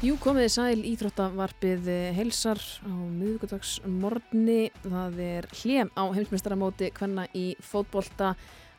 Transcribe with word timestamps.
Jú, 0.00 0.14
komiði 0.16 0.48
sæl 0.48 0.78
íþróttavarpið 0.88 1.88
heilsar 2.16 2.56
á 2.56 2.88
miðugudagsmorni. 2.88 4.70
Það 4.80 5.18
er 5.20 5.48
hljem 5.58 5.90
á 5.92 6.08
heimsmeistaramóti 6.16 6.88
hvenna 6.96 7.26
í 7.36 7.50
fótbolta. 7.60 8.30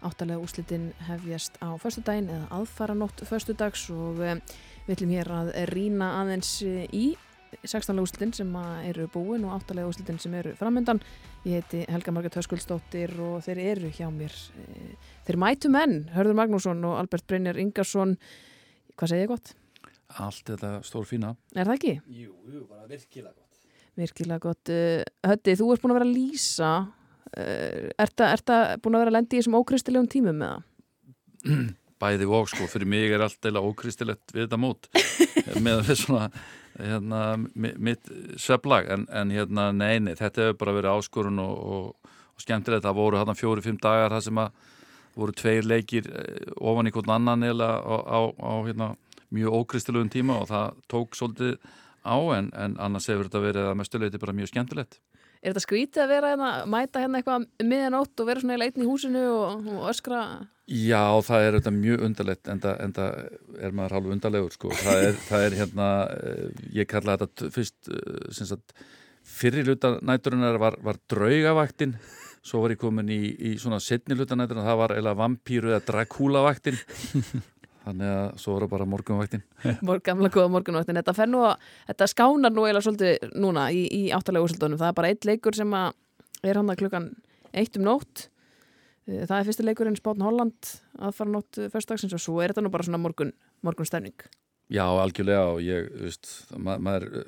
Áttalega 0.01 0.41
úslitin 0.41 0.87
hefjast 1.05 1.61
á 1.61 1.77
förstudaginn 1.77 2.31
eða 2.33 2.47
aðfara 2.57 2.97
nótt 2.97 3.21
förstudags 3.29 3.85
og 3.93 4.23
eh, 4.25 4.41
við 4.87 4.95
ætlum 4.95 5.13
hér 5.13 5.31
að 5.37 5.53
rýna 5.69 6.09
aðeins 6.23 6.55
í 6.65 7.05
16. 7.61 8.01
úslitin 8.01 8.33
sem 8.33 8.57
eru 8.89 9.05
búin 9.13 9.45
og 9.45 9.59
áttalega 9.59 9.93
úslitin 9.93 10.17
sem 10.17 10.33
eru 10.41 10.57
framöndan. 10.57 11.05
Ég 11.45 11.61
heiti 11.61 11.85
Helga 11.85 12.17
Marget 12.17 12.41
Höskuldsdóttir 12.41 13.13
og 13.21 13.45
þeir 13.45 13.67
eru 13.77 13.93
hjá 13.93 14.07
mér. 14.09 14.33
Eh, 14.57 14.97
þeir 15.29 15.43
mætu 15.45 15.69
menn, 15.69 15.99
Hörður 16.17 16.41
Magnússon 16.41 16.81
og 16.81 16.97
Albert 16.97 17.29
Brynjar 17.29 17.61
Ingarsson. 17.61 18.17
Hvað 18.97 19.13
segir 19.13 19.29
ég 19.29 19.35
gott? 19.37 19.59
Allt 20.19 20.49
þetta 20.51 20.71
stór 20.85 21.05
fína. 21.07 21.35
Er 21.55 21.67
það 21.67 21.77
ekki? 21.77 21.93
Jú, 22.21 22.33
jú, 22.51 22.63
bara 22.69 22.87
virkilega 22.89 23.33
gott. 23.33 23.61
Virkilega 23.99 24.41
gott. 24.43 24.71
Uh, 24.71 25.03
Hötti, 25.27 25.55
þú 25.59 25.69
ert 25.73 25.83
búin 25.83 25.93
að 25.93 25.99
vera 25.99 26.09
að 26.09 26.15
lýsa. 26.15 26.71
Uh, 27.31 27.91
ert 28.01 28.17
það 28.19 28.73
búin 28.83 28.97
að 28.97 29.05
vera 29.05 29.13
að 29.13 29.17
lendi 29.19 29.37
í 29.37 29.41
þessum 29.41 29.59
ókristilegum 29.61 30.09
tímum 30.11 30.41
með 30.41 30.55
það? 30.55 31.69
Bæði 32.01 32.27
og 32.33 32.49
sko, 32.49 32.65
fyrir 32.65 32.89
mig 32.89 33.13
er 33.13 33.21
allt 33.21 33.45
eða 33.45 33.61
ókristilegt 33.61 34.33
við 34.33 34.47
þetta 34.47 34.57
mót 34.57 34.87
með 35.65 35.83
við 35.85 35.99
svona 36.01 36.31
hérna, 36.79 37.19
mitt 37.53 38.09
sveflag 38.41 38.89
en, 38.89 39.05
en 39.13 39.33
hérna 39.33 39.67
neini, 39.75 40.15
þetta 40.17 40.47
hefur 40.47 40.57
bara 40.63 40.75
verið 40.79 40.95
áskorun 40.95 41.41
og, 41.43 41.53
og, 41.75 42.13
og 42.33 42.43
skemmtilegt. 42.43 42.87
Það 42.87 42.97
voru 42.97 43.21
hérna 43.21 43.37
fjóri-fimm 43.37 43.79
dagar 43.81 44.15
það 44.15 44.25
sem 44.27 44.41
að 44.41 44.67
voru 45.17 45.35
tveir 45.35 45.67
leikir 45.67 46.07
eh, 46.07 46.51
ofan 46.57 46.87
í 46.87 46.93
hvern 46.95 47.15
annan 47.17 47.47
eða 47.51 47.69
á, 47.83 47.95
á, 47.99 48.19
á 48.31 48.53
hérna 48.65 48.93
mjög 49.35 49.55
ókristilugum 49.61 50.11
tíma 50.11 50.41
og 50.41 50.49
það 50.51 50.77
tók 50.91 51.17
svolítið 51.17 51.57
á 52.01 52.17
en, 52.37 52.51
en 52.57 52.77
annars 52.81 53.07
hefur 53.11 53.29
þetta 53.29 53.43
verið 53.43 53.69
að 53.69 53.79
mestuleiti 53.81 54.21
bara 54.21 54.35
mjög 54.37 54.51
skemmtilegt. 54.51 55.01
Er 55.41 55.55
þetta 55.55 55.63
skrítið 55.63 56.03
að 56.03 56.11
vera 56.11 56.31
hérna, 56.35 56.49
mæta 56.69 57.01
hérna 57.01 57.19
eitthvað 57.19 57.45
miðanótt 57.65 58.21
og 58.21 58.27
vera 58.29 58.43
svona 58.43 58.57
í 58.57 58.61
leitin 58.61 58.83
í 58.85 58.89
húsinu 58.89 59.23
og, 59.33 59.69
og 59.73 59.85
öskra? 59.89 60.21
Já, 60.69 61.05
það 61.25 61.45
er 61.45 61.57
þetta 61.57 61.73
mjög 61.75 62.03
undarlegt 62.07 62.51
en 62.51 62.61
það 62.61 63.15
er 63.57 63.77
maður 63.77 63.95
hálf 63.97 64.11
undarlegur 64.15 64.53
sko. 64.53 64.73
Það 64.83 65.05
er, 65.07 65.21
það 65.29 65.45
er 65.47 65.57
hérna, 65.61 65.87
eh, 66.17 66.65
ég 66.77 66.89
kalla 66.89 67.17
þetta 67.21 67.49
fyrst, 67.57 67.79
eh, 67.89 68.43
sagt, 68.43 68.75
fyrir 69.25 69.65
luta 69.65 69.95
næturinnar 70.05 70.61
var, 70.61 70.77
var 70.85 71.01
draugavaktin 71.09 71.97
svo 72.45 72.63
var 72.63 72.73
ég 72.73 72.81
komin 72.81 73.09
í, 73.13 73.21
í 73.37 73.55
svona 73.61 73.79
setni 73.83 74.17
luta 74.17 74.37
næturinnar, 74.37 74.65
það 74.65 74.79
var 74.81 74.93
eða 74.97 75.17
vampýru 75.17 75.73
eða 75.73 75.83
dragkúlavaktin 75.89 76.77
Þannig 77.81 78.11
að 78.13 78.25
svo 78.43 78.55
voru 78.55 78.67
bara 78.69 78.85
morgunvættin. 78.89 79.41
Gamla 80.05 80.29
góða 80.33 80.51
morgunvættin. 80.53 80.99
Þetta 80.99 81.15
fer 81.17 81.29
nú 81.31 81.41
að, 81.47 81.69
þetta 81.89 82.07
skánar 82.11 82.53
nú 82.53 82.65
eða 82.69 82.83
svolítið 82.85 83.31
núna 83.41 83.69
í, 83.73 83.87
í 83.89 84.01
áttalega 84.13 84.45
úrslutunum. 84.45 84.77
Það 84.81 84.91
er 84.91 84.99
bara 84.99 85.13
eitt 85.13 85.25
leikur 85.25 85.57
sem 85.57 85.73
er 85.77 86.59
hann 86.59 86.69
að 86.69 86.83
klukkan 86.83 87.07
eitt 87.57 87.79
um 87.79 87.87
nótt. 87.87 88.27
Eh, 89.09 89.23
það 89.25 89.37
er 89.39 89.49
fyrsti 89.49 89.65
leikurinn 89.65 89.97
Spátn 89.97 90.25
Holland 90.25 90.75
að 91.01 91.17
fara 91.17 91.33
nótt 91.33 91.63
fyrstdagsins 91.73 92.13
og 92.17 92.21
svo 92.21 92.37
er 92.41 92.53
þetta 92.53 92.65
nú 92.65 92.73
bara 92.73 92.85
svona 92.85 93.01
morgun, 93.01 93.33
morgun 93.65 93.89
stefning. 93.89 94.29
Já, 94.71 94.85
algjörlega 94.85 95.49
og 95.55 95.65
ég, 95.65 95.89
veist, 95.99 96.29
ma 96.55 96.77
maður, 96.79 97.25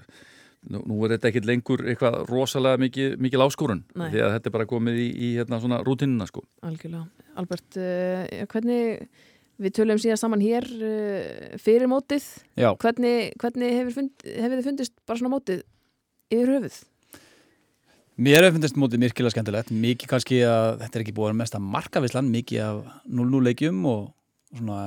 nú, 0.71 0.79
nú 0.87 1.01
er 1.03 1.17
þetta 1.17 1.31
ekkit 1.31 1.49
lengur 1.49 1.83
eitthvað 1.83 2.21
rosalega 2.29 2.79
mikil, 2.79 3.09
mikil 3.19 3.43
áskorun 3.43 3.83
Nei. 3.97 4.07
því 4.13 4.23
að 4.23 4.35
þetta 4.37 4.49
er 4.49 4.55
bara 4.55 4.69
komið 4.69 5.01
í, 5.01 5.09
í 5.11 5.33
hérna 5.41 5.59
svona 5.59 5.81
rútinina 5.83 6.29
sko. 6.29 6.45
Algjörlega. 6.63 7.03
Albert, 7.41 7.81
uh, 7.81 8.45
hvernig 8.53 9.09
Við 9.63 9.75
tölum 9.79 9.99
síðan 10.01 10.19
saman 10.19 10.43
hér 10.43 10.67
uh, 10.67 11.53
fyrir 11.61 11.89
mótið. 11.91 12.25
Já. 12.59 12.71
Hvernig, 12.81 13.35
hvernig 13.41 13.77
hefur, 13.77 13.93
fund, 13.99 14.25
hefur 14.27 14.57
þið 14.57 14.67
fundist 14.69 14.95
bara 15.07 15.21
svona 15.21 15.33
mótið 15.33 15.63
yfir 16.33 16.53
höfuð? 16.57 16.79
Mér 18.23 18.45
hefur 18.45 18.57
fundist 18.59 18.77
mótið 18.77 19.03
myrkilega 19.05 19.33
skemmtilegt. 19.33 19.73
Mikið 19.73 20.11
kannski 20.11 20.43
að 20.45 20.83
þetta 20.83 20.99
er 20.99 21.05
ekki 21.05 21.17
búin 21.17 21.39
mest 21.39 21.57
að 21.57 21.67
marka 21.75 22.03
visslan, 22.03 22.31
mikið 22.33 22.63
af 22.67 22.81
0-0 23.09 23.43
leikjum 23.49 23.83
og 23.89 24.07
svona... 24.53 24.81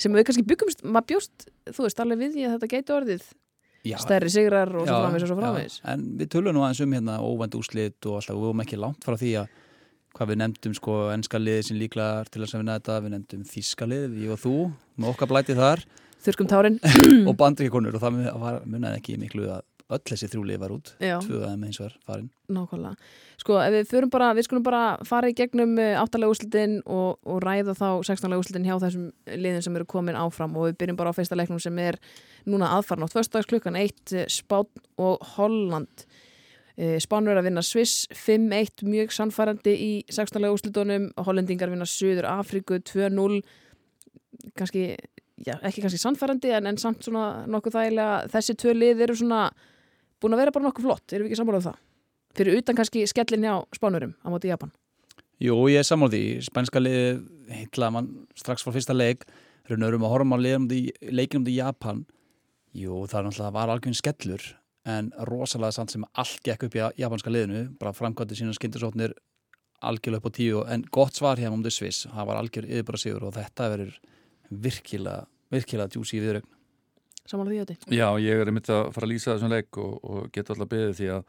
Sem 0.00 0.14
við 0.16 0.28
kannski 0.30 0.46
byggumst, 0.48 0.86
maður 0.86 1.10
bjóst, 1.12 1.48
þú 1.70 1.84
veist, 1.84 2.00
alveg 2.02 2.22
við 2.22 2.32
því 2.34 2.46
að 2.46 2.54
þetta 2.56 2.70
geti 2.72 2.94
orðið 2.94 3.26
já, 3.84 3.98
stærri 4.00 4.32
sigrar 4.32 4.72
og 4.72 4.88
svo 4.88 4.96
framvegs 5.02 5.26
og 5.26 5.30
svo 5.30 5.36
framvegs. 5.38 5.76
En 5.92 6.06
við 6.18 6.30
tölum 6.34 6.56
nú 6.56 6.64
aðeins 6.64 6.82
um 6.84 6.96
hérna 6.96 7.18
óvænt 7.20 7.56
úslit 7.58 8.08
og 8.08 8.18
alltaf, 8.18 8.34
við 8.34 8.46
vorum 8.46 8.64
ekki 8.64 8.80
langt 8.80 9.06
frá 9.06 9.16
því 9.20 9.32
að 9.42 9.60
hvað 10.14 10.30
við 10.30 10.40
nefndum 10.40 10.74
sko 10.78 10.96
ennska 11.14 11.40
liði 11.42 11.66
sem 11.68 11.78
líklar 11.80 12.30
til 12.30 12.44
að 12.44 12.56
vinna 12.60 12.78
þetta, 12.78 13.02
við 13.04 13.14
nefndum 13.16 13.44
þíska 13.50 13.90
lið 13.90 14.18
ég 14.22 14.34
og 14.34 14.42
þú, 14.42 14.56
með 14.96 15.12
okkar 15.12 15.30
blæti 15.32 15.58
þar. 15.58 15.84
Þurrskum 16.24 16.48
tárin. 16.48 16.80
Og 17.28 17.34
bandrikikonur 17.36 17.98
og 17.98 18.04
það 18.04 18.60
munnaði 18.64 19.00
ekki 19.00 19.18
miklu 19.20 19.50
að 19.52 19.64
öll 19.92 20.00
þessi 20.08 20.28
þrjúlið 20.32 20.60
var 20.62 20.72
út, 20.72 20.90
tvöðaði 20.96 21.58
með 21.60 21.68
eins 21.68 21.80
og 21.84 21.96
farin. 22.06 22.30
Nákvæmlega, 22.54 23.10
sko 23.40 23.58
ef 23.60 23.74
við 23.74 23.90
fyrir 23.90 24.08
bara 24.12 24.30
við 24.36 24.46
skulum 24.46 24.64
bara 24.64 24.82
fara 25.04 25.28
í 25.28 25.36
gegnum 25.36 25.74
eh, 25.80 25.92
áttalega 26.00 26.32
úslitin 26.32 26.78
og, 26.88 27.18
og 27.28 27.42
ræða 27.44 27.76
þá 27.76 27.86
16. 28.08 28.36
úslitin 28.38 28.64
hjá 28.68 28.78
þessum 28.80 29.10
liðin 29.28 29.64
sem 29.66 29.76
eru 29.76 29.88
komin 29.88 30.18
áfram. 30.18 30.56
Og 30.56 30.70
við 30.70 30.78
byrjum 30.80 31.00
bara 31.00 31.12
á 31.12 31.16
fyrsta 31.16 31.36
leiknum 31.36 31.60
sem 31.62 31.78
er 31.84 32.00
núna 32.48 32.72
aðfarnátt, 32.78 33.12
förstagsklukkan 33.12 33.76
1 33.80 34.16
Spán 34.32 34.68
og 34.96 35.24
Holland. 35.34 36.06
Eh, 36.06 36.13
Spánur 36.74 37.38
að 37.38 37.46
vinna 37.46 37.62
Sviss 37.62 38.08
5-1 38.18 38.82
mjög 38.88 39.12
sannfærandi 39.14 39.74
í 39.78 39.90
16. 40.10 40.42
úslitunum 40.50 41.04
Hollendingar 41.22 41.70
vinna 41.70 41.86
Suður 41.86 42.26
Afriku 42.32 42.80
2-0 42.82 43.36
kannski, 44.58 44.88
já, 45.38 45.54
ekki 45.62 45.84
kannski 45.84 46.00
sannfærandi 46.02 46.50
en, 46.56 46.66
en 46.66 46.80
samt 46.82 47.06
svona 47.06 47.44
nokkuð 47.46 47.76
þægilega. 47.76 48.16
Þessi 48.32 48.56
tvö 48.58 48.74
lið 48.74 49.04
eru 49.06 49.16
svona 49.20 49.44
búin 50.18 50.34
að 50.34 50.42
vera 50.42 50.54
bara 50.56 50.66
nokkuð 50.66 50.88
flott, 50.88 51.06
erum 51.12 51.28
við 51.28 51.34
ekki 51.34 51.40
sammálað 51.42 51.62
um 51.62 51.68
það? 51.68 51.78
Fyrir 52.34 52.58
utan 52.58 52.80
kannski 52.80 53.04
skellin 53.06 53.46
hjá 53.46 53.54
Spánurum 53.78 54.16
á 54.18 54.26
móti 54.34 54.50
Japan. 54.50 54.74
Jú, 55.42 55.54
ég 55.70 55.78
er 55.78 55.86
sammálað 55.86 56.18
í 56.18 56.26
spænska 56.42 56.82
lið 56.82 57.22
heitla 57.54 57.92
mann 57.94 58.10
strax 58.34 58.66
frá 58.66 58.74
fyrsta 58.74 58.96
leik. 58.96 59.22
Raunurum 59.70 60.02
að 60.08 60.16
horfa 60.16 60.34
á 60.34 60.38
leikinum 60.42 61.46
til 61.46 61.54
Japan. 61.60 62.02
Jú, 62.74 63.04
það 63.06 63.54
var 63.54 63.70
algjörn 63.70 63.94
skellur 63.94 64.42
en 64.84 65.12
rosalega 65.28 65.72
samt 65.72 65.94
sem 65.94 66.04
allt 66.12 66.42
gekk 66.44 66.66
upp 66.68 66.76
í 66.76 66.82
japanska 67.00 67.32
liðinu, 67.32 67.68
bara 67.80 67.94
framkvæmdi 67.96 68.36
sína 68.38 68.56
skindisóknir 68.56 69.14
algjörlega 69.84 70.20
upp 70.20 70.28
á 70.28 70.36
tíu 70.36 70.64
en 70.68 70.84
gott 70.92 71.16
svar 71.16 71.40
hérna 71.40 71.56
um 71.56 71.64
Sviss, 71.70 72.06
það 72.08 72.28
var 72.28 72.40
algjör 72.40 72.68
yfirbara 72.68 73.00
sigur 73.00 73.24
og 73.28 73.34
þetta 73.36 73.70
verður 73.72 73.96
virkilega, 74.50 75.24
virkilega 75.52 75.92
djúsi 75.92 76.18
í 76.18 76.24
viðrögn 76.24 76.54
Samanlega 77.24 77.64
því 77.64 77.74
þetta? 77.74 77.96
Já, 77.96 78.08
ég 78.20 78.40
er 78.42 78.52
myndið 78.52 78.76
að 78.76 78.86
fara 78.92 79.06
að 79.06 79.12
lýsa 79.14 79.32
þessum 79.32 79.52
leik 79.52 79.78
og, 79.80 79.92
og 80.04 80.24
geta 80.32 80.52
alltaf 80.52 80.68
beðið 80.68 80.96
því 80.98 81.06
að 81.14 81.22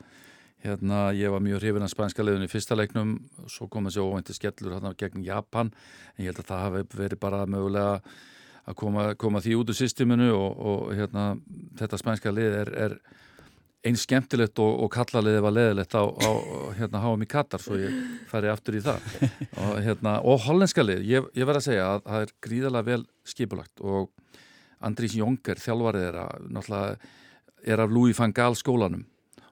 hérna, 0.66 1.02
ég 1.16 1.32
var 1.32 1.44
mjög 1.46 1.62
hrifin 1.62 1.86
að 1.86 1.92
spænska 1.94 2.26
liðinu 2.26 2.48
í 2.48 2.52
fyrsta 2.52 2.76
leiknum, 2.76 3.14
svo 3.52 3.68
kom 3.72 3.88
þessi 3.88 4.04
óvænti 4.04 4.36
skellur 4.36 4.76
hérna 4.76 4.92
gegn 5.00 5.24
Japan. 5.24 5.72
En 6.16 6.26
ég 6.26 6.34
held 6.34 6.42
að 6.42 6.50
það 6.50 6.64
hafi 6.66 7.00
verið 7.00 7.22
bara 7.22 7.44
mögulega 7.48 7.94
að 8.66 8.78
koma, 8.82 9.06
koma 9.22 9.44
því 9.46 9.56
út 9.62 9.72
úr 9.72 9.78
systeminu 9.78 10.32
og, 10.36 10.60
og 10.72 10.84
hérna, 10.98 11.26
þetta 11.80 12.02
spænska 12.02 12.34
lið 12.34 12.58
er, 12.64 12.74
er 12.88 12.98
einn 13.86 13.98
skemmtilegt 14.00 14.60
og, 14.64 14.80
og 14.84 14.92
kallaliðið 14.94 15.44
var 15.46 15.54
leðilegt 15.54 15.96
á, 15.98 16.04
á 16.04 16.32
hérna 16.78 17.02
háum 17.04 17.22
í 17.22 17.30
Katar 17.30 17.62
svo 17.62 17.78
ég 17.78 17.94
færi 18.30 18.50
aftur 18.50 18.80
í 18.80 18.84
það. 18.86 19.04
Og, 19.62 19.76
hérna, 19.86 20.16
og 20.26 20.42
hollenska 20.48 20.86
lið, 20.86 21.04
ég, 21.10 21.28
ég 21.38 21.48
verð 21.48 21.62
að 21.62 21.68
segja 21.68 21.90
að 21.92 22.06
það 22.06 22.26
er 22.26 22.34
gríðalega 22.48 22.90
vel 22.90 23.04
skipulagt 23.28 23.84
og 23.86 24.10
Andrís 24.86 25.16
Jónger, 25.18 25.62
þjálfarið 25.62 26.08
er 26.10 26.18
að 26.26 26.48
náttúrulega 26.56 27.14
er 27.66 27.82
af 27.82 27.94
Louis 27.94 28.18
van 28.18 28.34
Gaal 28.36 28.58
skólanum 28.58 29.06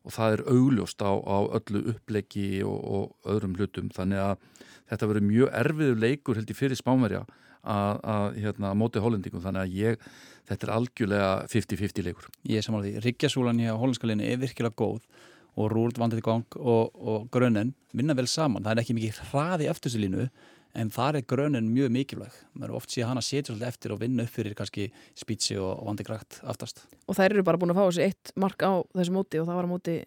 og 0.03 0.11
það 0.11 0.35
er 0.35 0.43
augljóst 0.51 1.05
á, 1.05 1.11
á 1.15 1.37
öllu 1.59 1.85
uppleggi 1.93 2.47
og, 2.67 2.79
og 2.83 3.31
öðrum 3.31 3.55
hlutum. 3.57 3.87
Þannig 3.93 4.19
að 4.19 4.67
þetta 4.91 5.09
verður 5.09 5.29
mjög 5.29 5.53
erfiður 5.61 6.01
leikur 6.03 6.39
held 6.39 6.51
ég 6.51 6.59
fyrir 6.59 6.79
spámerja 6.79 7.23
að, 7.63 7.99
að 8.15 8.39
hérna, 8.43 8.73
móti 8.77 9.03
hollendingum 9.03 9.43
þannig 9.43 9.63
að 9.63 9.75
ég 9.79 10.07
þetta 10.49 10.67
er 10.67 10.73
algjörlega 10.77 11.29
50-50 11.51 12.07
leikur. 12.07 12.31
Ég 12.49 12.59
er 12.59 12.65
samanlega 12.65 12.99
því, 12.99 13.03
Ríkjasúlan 13.07 13.61
í 13.63 13.69
hólandskalinni 13.69 14.27
er 14.31 14.41
virkilega 14.41 14.75
góð 14.79 15.05
og 15.53 15.69
Rúld 15.71 15.99
vandið 16.01 16.23
í 16.23 16.25
gang 16.25 16.57
og, 16.57 16.97
og 16.97 17.29
Grönnen 17.33 17.73
vinna 17.93 18.15
vel 18.17 18.27
saman, 18.29 18.65
það 18.65 18.73
er 18.73 18.83
ekki 18.83 18.97
mikið 18.97 19.21
hraði 19.29 19.69
eftir 19.69 19.91
þessu 19.91 20.01
línu 20.01 20.27
en 20.73 20.89
þar 20.93 21.19
er 21.19 21.27
Grönnen 21.29 21.69
mjög 21.69 21.91
mikilvæg, 21.93 22.37
maður 22.57 22.71
er 22.73 22.77
oft 22.79 22.93
síðan 22.93 23.11
hann 23.11 23.21
að 23.21 23.27
setja 23.27 23.51
svolítið 23.51 23.69
eftir 23.69 23.93
og 23.93 24.01
vinna 24.01 24.25
upp 24.25 24.33
fyrir 24.33 24.57
kannski 24.57 24.87
spítsi 25.19 25.59
og, 25.59 25.69
og 25.77 25.91
vandi 25.91 26.07
grætt 26.07 26.39
aftast. 26.49 26.87
Og 27.05 27.17
þær 27.19 27.35
eru 27.35 27.45
bara 27.45 27.61
búin 27.61 27.75
að 27.75 27.79
fá 27.79 27.85
þessi 27.85 28.07
eitt 28.07 28.33
mark 28.41 28.65
á 28.65 28.81
þessu 28.97 29.13
móti 29.13 29.41
og 29.41 29.47
það 29.49 29.59
var 29.59 29.69
á 29.69 29.73
móti 29.75 29.97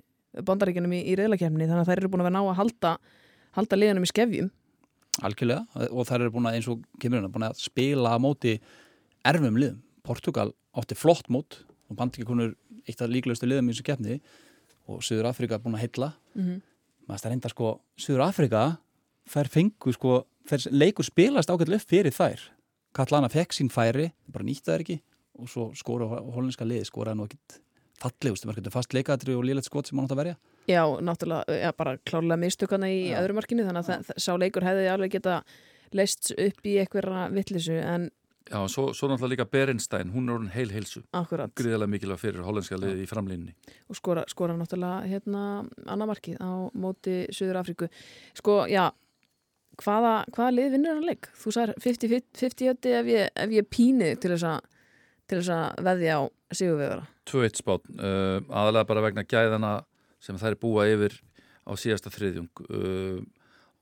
bandaríkjunum 0.50 0.97
í, 0.99 1.03
í 1.06 1.14
reyðlakefni 1.20 1.69
þannig 1.69 1.85
að 1.85 1.93
þær 1.93 2.03
eru 2.03 2.11
búin 2.12 2.25
að 2.25 2.29
vera 2.29 2.37
ná 2.37 2.43
að 2.43 2.58
halda, 2.58 2.97
halda 3.56 3.79
liðanum 3.79 4.08
í 4.08 4.11
skefjum. 4.11 4.50
Algjörlega. 5.25 5.65
Og 5.91 6.07
þær 6.09 6.27
eru 6.27 6.35
búin 6.35 6.49
að 6.51 6.59
eins 6.59 6.69
og 6.69 6.83
kemur 7.01 7.21
hérna 7.21 7.33
búin 7.33 7.47
að 7.49 7.61
spila 7.63 8.13
á 8.13 8.19
móti 8.21 8.57
erfum 9.27 9.59
liðum. 9.59 9.83
Portugal 10.07 10.53
átti 10.77 10.99
flott 10.99 11.31
mót 11.33 11.63
og 11.91 11.99
bandi 11.99 12.21
ekki 12.21 12.29
konur 12.29 12.55
eitt 12.87 13.01
af 13.03 13.11
líklegustu 13.11 13.49
liðum 13.49 13.71
í 13.71 13.75
þessu 13.75 13.87
keppni. 13.87 14.19
Og 14.87 15.03
Suður 15.03 15.31
Afrika 15.33 15.57
er 15.57 15.65
búin 15.65 15.75
að 15.79 15.87
heilla 15.87 16.13
mm 16.35 16.43
-hmm. 16.43 16.61
maður 17.09 17.23
það 17.23 17.31
reynda 17.31 17.49
sko 17.49 17.81
Suður 17.97 18.27
Afrika 18.29 18.79
þær 19.27 19.49
fengu 19.49 19.93
sko 19.93 20.27
þær 20.47 20.69
leikur 20.71 21.05
spilast 21.05 21.51
upp 21.51 21.89
fyrir 21.89 22.13
þær. 22.13 22.41
Katlana 22.93 23.29
fekk 23.29 23.53
sín 23.53 23.69
færi 23.69 24.13
bara 24.29 24.45
nýtt 24.45 24.65
það 24.65 24.75
er 24.75 24.81
ekki. 24.81 25.01
Og 25.39 25.49
svo 25.49 25.75
skora 25.75 26.07
holenska 26.07 26.65
liði 26.65 26.85
skoraði 26.85 27.17
nú 27.17 27.25
ekkit 27.25 27.61
fallegust 28.01 28.47
mörg, 28.47 28.57
þetta 28.57 28.69
er 28.69 28.73
fast 28.73 28.95
leikadri 28.95 29.35
og 29.35 29.45
liðlegt 29.45 29.67
skot 29.67 29.87
sem 29.87 29.99
hann 29.99 30.07
átt 30.07 30.13
að 30.13 30.23
verja 30.23 30.37
Já, 30.67 30.83
náttúrulega, 31.01 31.45
já, 31.63 31.71
bara 31.79 31.97
klárlega 32.03 32.43
mistökana 32.43 32.91
í 32.91 33.11
Já. 33.13 33.21
öðru 33.23 33.39
markinu 33.39 33.67
þannig 33.67 33.91
að 33.95 34.13
sá 34.19 34.33
leikur 34.35 34.67
hefði 34.67 34.89
alveg 34.91 35.13
geta 35.15 35.41
leist 35.95 36.33
upp 36.35 36.67
í 36.67 36.79
einhverja 36.83 37.27
vittlisu 37.35 37.77
en 37.79 38.09
Já, 38.47 38.61
svo, 38.71 38.93
svo 38.95 39.09
náttúrulega 39.11 39.33
líka 39.33 39.49
Berenstein, 39.51 40.13
hún 40.15 40.29
er 40.29 40.37
orðin 40.37 40.53
heil 40.55 40.69
heilsu. 40.71 41.01
Akkurat. 41.19 41.51
Gríðarlega 41.59 41.91
mikilvæg 41.91 42.21
fyrir 42.21 42.45
hollenska 42.47 42.79
liði 42.79 43.03
í 43.03 43.09
framlínni 43.11 43.57
og 43.91 43.99
skora, 43.99 44.23
skora 44.31 44.55
náttúrulega 44.55 45.03
hérna 45.11 45.41
annar 45.87 46.11
markið 46.13 46.39
á 46.39 46.71
móti 46.79 47.17
Suður 47.35 47.59
Afríku 47.63 47.89
sko, 48.39 48.61
já 48.71 48.85
hvaða, 49.83 50.15
hvaða 50.31 50.55
lið 50.55 50.71
vinnur 50.77 50.95
hann 50.95 51.09
leik? 51.11 51.29
Þú 51.37 51.55
sagðir 51.57 51.83
50-50 51.83 52.95
ef 53.01 53.11
ef 53.27 53.55
ég 53.57 53.69
píni 53.71 54.15
til 54.23 54.37
þess 54.37 55.51
að 55.51 55.83
veðja 55.89 56.21
á 56.23 56.23
sigurvegara. 56.55 57.07
2-1 57.27 57.61
spát, 57.61 57.91
uh, 57.99 58.39
aðalega 58.47 58.89
bara 58.93 59.05
vegna 59.09 59.27
gæðana 59.27 59.73
sem 60.23 60.39
þær 60.41 60.59
búa 60.61 60.87
yfir 60.91 61.17
á 61.67 61.73
síðasta 61.79 62.13
þriðjung. 62.15 62.51
Uh, 62.71 63.23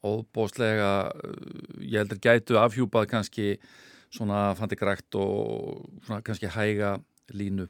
óbóstlega 0.05 0.93
uh, 1.11 1.41
ég 1.81 2.03
heldur 2.03 2.21
gætu 2.23 2.61
afhjúpað 2.61 3.09
kannski 3.13 3.49
svona 4.15 4.53
fandigrækt 4.59 5.17
og 5.19 5.85
svona 6.05 6.23
kannski 6.25 6.53
hæga 6.53 6.97
línu. 7.35 7.69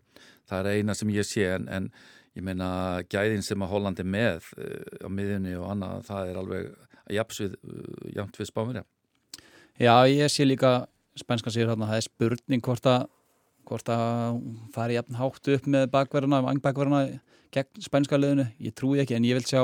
Það 0.48 0.60
er 0.60 0.78
eina 0.78 0.96
sem 0.98 1.12
ég 1.14 1.26
sé 1.26 1.46
en, 1.54 1.68
en 1.72 1.88
ég 2.34 2.44
meina 2.44 2.68
gæðin 3.10 3.44
sem 3.46 3.62
að 3.62 3.72
Hollandi 3.74 4.06
með 4.06 4.50
uh, 4.58 5.06
á 5.06 5.08
miðjunni 5.12 5.54
og 5.60 5.68
annað 5.70 6.08
það 6.08 6.30
er 6.30 6.40
alveg 6.40 6.70
jafnsvið, 7.14 7.58
uh, 7.62 8.08
jafnt 8.16 8.40
við 8.40 8.50
spámirja 8.50 8.84
Já, 9.74 10.06
ég 10.06 10.30
sé 10.30 10.46
líka 10.46 10.84
spænskan 11.18 11.54
sér 11.54 11.70
hérna, 11.70 11.88
það 11.90 12.00
er 12.00 12.06
spurning 12.08 12.64
hvort 12.64 12.88
að 12.90 13.06
hvort 13.64 13.88
að 13.88 14.42
fari 14.74 14.98
jafn 14.98 15.16
hátt 15.16 15.48
upp 15.54 15.68
með 15.70 15.86
bakverðina, 15.94 16.42
vangbakverðina 16.44 17.00
gegn 17.54 17.84
spænska 17.86 18.18
liðinu, 18.20 18.48
ég 18.62 18.74
trúi 18.76 19.02
ekki 19.02 19.16
en 19.18 19.28
ég 19.28 19.38
vil 19.38 19.46
sjá 19.48 19.62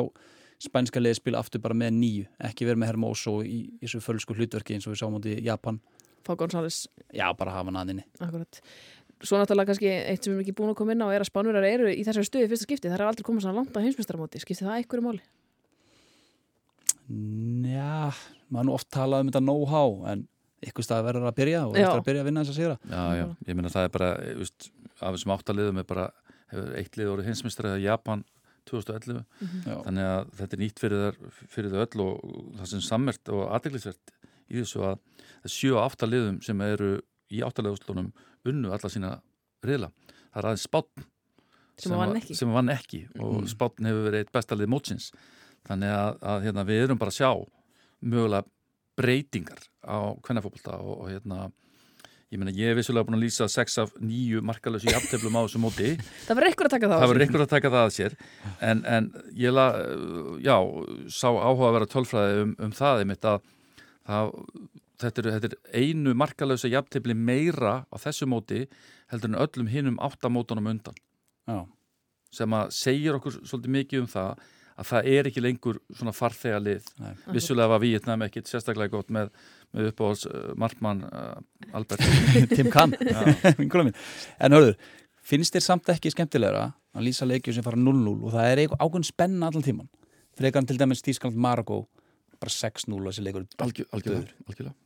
spænska 0.60 1.00
liði 1.00 1.18
spila 1.18 1.40
aftur 1.42 1.62
bara 1.64 1.76
með 1.76 1.96
nýju, 1.98 2.28
ekki 2.50 2.68
verið 2.68 2.82
með 2.82 2.92
Hermoso 2.92 3.40
í, 3.42 3.62
þessu 3.82 4.02
fölsku 4.04 4.36
hlutverki 4.36 4.76
eins 4.76 4.86
og 4.86 4.94
við 4.94 5.02
sáum 5.02 5.18
átti 5.18 5.36
í 5.38 5.44
Japan, 5.48 5.80
Fá 6.26 6.34
Gonzáles, 6.36 6.84
já 7.16 7.26
bara 7.36 7.54
hafa 7.54 7.70
hann 7.70 7.80
aðinni 7.80 8.04
akkurat. 8.20 8.60
Svo 9.20 9.36
náttúrulega 9.36 9.68
kannski 9.72 9.88
eitt 9.88 10.24
sem 10.24 10.32
við 10.32 10.36
erum 10.36 10.44
ekki 10.44 10.56
búin 10.56 10.72
að 10.72 10.78
koma 10.78 10.94
inn 10.94 11.04
á 11.04 11.08
er 11.12 11.24
að 11.24 11.28
spánverðar 11.28 11.66
eru 11.68 11.88
í 11.92 12.04
þessari 12.06 12.28
stöðu 12.28 12.46
í 12.46 12.50
fyrsta 12.52 12.66
skipti. 12.66 12.88
Það 12.88 12.96
er 12.96 13.04
aldrei 13.04 13.26
komað 13.26 13.44
svona 13.44 13.56
langt 13.58 13.76
á 13.76 13.84
heimsmyndstarmóti 13.84 14.40
skipti 14.40 14.64
það 14.64 14.78
einhverju 14.78 15.04
máli? 15.04 15.20
Já, 17.68 18.14
maður 18.48 18.68
nú 18.68 18.76
oft 18.76 18.88
talað 18.94 19.24
um 19.24 19.32
þetta 19.32 19.42
know-how 19.44 19.96
en 20.08 20.24
ykkur 20.64 20.86
stað 20.86 21.04
verður 21.08 21.28
að 21.28 21.36
byrja 21.40 21.66
og 21.66 21.76
eftir 21.76 22.00
að 22.00 22.06
byrja 22.08 22.22
að 22.22 22.30
vinna 22.30 22.44
þess 22.44 22.54
að 22.54 22.60
sigra. 22.60 22.78
Já, 22.88 23.02
já, 23.18 23.26
ég 23.48 23.58
meina 23.58 23.72
það 23.72 23.88
er 23.88 23.94
bara 23.96 24.10
af 24.14 25.14
þessum 25.16 25.34
áttaliðum 25.36 25.82
er 25.82 25.88
bara 25.88 26.06
hefur 26.50 26.76
eitt 26.80 26.96
lið 26.98 27.10
orðið 27.14 27.28
hinsmestari 27.30 27.68
eða 27.72 27.82
Japan 27.84 28.24
2011, 28.70 29.24
Já. 29.66 29.76
þannig 29.86 30.06
að 30.06 30.32
þetta 30.38 30.56
er 30.56 30.60
nýtt 30.62 30.78
fyrir, 30.82 31.00
þar, 31.06 31.38
fyrir 31.50 31.70
þau 31.72 31.80
öll 31.86 32.02
og 32.04 32.18
það 32.60 32.66
sem 32.74 32.82
sammert 32.86 33.30
og 33.34 33.40
aðdeglisvert 33.56 34.12
í 34.50 34.60
þessu 34.60 34.82
að 34.84 34.98
það 35.00 35.48
er 35.48 35.54
sjö 35.54 35.72
og 35.76 35.84
átta 35.86 36.06
liðum 36.10 36.40
sem 36.44 36.60
eru 36.66 36.90
í 37.30 37.40
áttaliðuslunum 37.46 38.12
unnu 38.50 38.70
alla 38.74 38.90
sína 38.92 39.14
riðla. 39.64 39.90
Það 40.30 40.38
er 40.42 40.48
aðeins 40.50 40.66
spátn 40.68 41.06
Sem 41.80 41.92
að 41.96 42.00
vann 42.02 42.16
ekki. 42.20 42.34
sem 42.36 42.52
vann 42.52 42.68
ekki 42.68 43.00
og 43.18 43.34
Mhm. 43.40 43.48
spátn 43.54 43.86
hefur 43.88 44.04
verið 44.10 44.20
eitt 44.24 44.32
besta 44.32 44.54
lið 44.58 44.68
mótsins 44.68 45.10
þannig 45.66 45.90
að, 45.96 46.18
að 46.20 46.42
hérna, 46.44 46.64
við 46.68 46.84
erum 46.84 46.98
bara 47.00 47.10
að 47.10 47.18
sjá 47.20 47.30
mögulega 48.04 48.44
breytingar 49.00 49.62
á 49.84 49.98
kvennafókbalta 50.20 50.76
og, 50.80 51.00
og 51.04 51.08
hérna 51.10 51.50
ég 52.30 52.38
meina 52.38 52.52
ég 52.54 52.70
er 52.70 52.76
vissulega 52.78 53.08
búin 53.08 53.18
að 53.18 53.24
lýsa 53.24 53.48
6 53.50 53.78
af 53.82 53.94
9 53.98 54.42
markalösu 54.46 54.90
jafnteflum 54.90 55.34
á 55.34 55.42
þessu 55.42 55.60
móti. 55.62 55.88
Það 56.28 56.38
verður 56.38 56.50
einhver 56.50 56.68
að 56.68 56.74
taka 56.74 56.90
það 56.90 56.94
á 56.94 57.00
það 57.00 57.00
sig. 57.00 57.12
verður 57.12 57.24
einhver 57.26 57.44
að 57.44 57.54
taka 57.54 57.72
það 57.74 57.86
að 57.86 57.94
sér. 57.96 58.14
En, 58.68 58.82
en 58.96 59.08
ég 59.40 59.56
la, 59.56 59.64
já, 60.46 60.56
sá 61.10 61.26
áhuga 61.30 61.70
að 61.70 61.74
vera 61.78 61.90
tölfræði 61.96 62.44
um, 62.44 62.52
um 62.68 62.76
það 62.78 63.02
einmitt 63.02 63.28
að 63.32 63.42
það, 64.06 64.32
þetta, 65.02 65.24
er, 65.24 65.30
þetta 65.34 65.50
er 65.50 65.82
einu 65.82 66.14
markalösa 66.22 66.70
jafntefli 66.70 67.18
meira 67.18 67.74
á 67.90 67.96
þessu 67.98 68.30
móti 68.30 68.62
heldur 69.10 69.32
en 69.32 69.42
öllum 69.42 69.74
hinum 69.74 70.00
áttamótunum 70.06 70.70
undan. 70.70 71.02
Já, 71.50 71.66
sem 72.30 72.54
að 72.54 72.72
segir 72.78 73.18
okkur 73.18 73.40
svolítið 73.42 73.78
mikið 73.80 74.04
um 74.04 74.10
það 74.10 74.48
að 74.80 74.88
það 74.88 75.08
er 75.12 75.28
ekki 75.28 75.42
lengur 75.44 75.78
svona 75.92 76.12
farþega 76.16 76.60
lið 76.62 76.86
nei. 77.00 77.12
vissulega 77.34 77.72
var 77.74 77.82
Vietnam 77.82 78.24
ekkit 78.24 78.48
sérstaklega 78.48 78.94
gott 78.94 79.10
með, 79.12 79.32
með 79.76 79.90
uppáhalds 79.92 80.26
uh, 80.26 80.50
markmann 80.58 81.04
uh, 81.06 81.38
Albert 81.76 82.02
Tim 82.56 82.70
Kahn, 82.72 82.94
En 84.42 84.56
hörður, 84.56 84.76
finnst 85.22 85.54
þér 85.54 85.66
samt 85.66 85.90
ekki 85.92 86.12
skemmtilegra 86.14 86.70
að 86.96 87.06
lýsa 87.06 87.28
leikjum 87.28 87.56
sem 87.56 87.66
fara 87.66 87.78
0-0 87.78 88.16
og 88.18 88.34
það 88.34 88.50
er 88.50 88.62
eitthvað 88.64 88.84
ákveðin 88.84 89.10
spenna 89.10 89.50
allan 89.50 89.66
tíman 89.66 89.90
frekar 90.38 90.62
en 90.62 90.70
til 90.70 90.78
dæmis 90.80 91.04
Þískland 91.06 91.38
Marokko 91.38 91.84
bara 92.40 92.52
6-0 92.54 92.96
og 92.96 93.10
þessi 93.10 93.24
leikur 93.26 93.44
Algjör, 93.60 93.88
algjörlega, 93.94 94.38
algjörlega. 94.48 94.76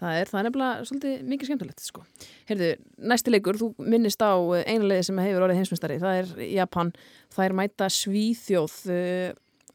Það 0.00 0.16
er, 0.16 0.30
það 0.30 0.38
er 0.38 0.46
nefnilega 0.46 0.84
svolítið 0.88 1.24
mikið 1.28 1.48
skemmtilegt 1.50 1.82
sko. 1.84 2.02
Heyrðu, 2.48 2.68
næsti 3.10 3.32
leikur, 3.34 3.58
þú 3.60 3.66
minnist 3.84 4.22
á 4.24 4.32
eh, 4.56 4.62
eina 4.64 4.88
leiði 4.88 5.08
sem 5.10 5.20
hefur 5.20 5.44
orðið 5.44 5.60
heimsmyndstari 5.60 5.98
það 6.00 6.20
er 6.22 6.30
Japan, 6.54 6.92
það 7.34 7.46
er 7.46 7.56
mæta 7.58 7.88
Svíþjóð 7.92 8.78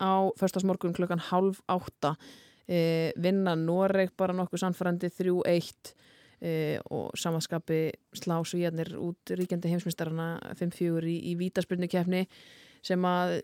á 0.02 0.14
förstasmorgun 0.40 0.96
klukkan 0.98 1.22
halv 1.30 1.62
átta 1.72 2.16
uh, 2.70 3.12
vinna 3.22 3.56
Noreg 3.56 4.12
bara 4.18 4.34
nokkuð 4.34 4.64
sannfærandi 4.64 5.10
3-1 5.10 5.94
uh, 6.46 6.80
og 6.92 7.12
samanskapi 7.18 7.82
slá 8.18 8.40
Svíjarnir 8.46 8.94
út 9.00 9.34
ríkjandi 9.38 9.72
heimsmyndstarana 9.74 10.30
5-4 10.60 11.06
í, 11.12 11.18
í 11.32 11.36
vítaspilnu 11.40 11.88
kefni 11.92 12.26
sem 12.86 13.02
að 13.10 13.40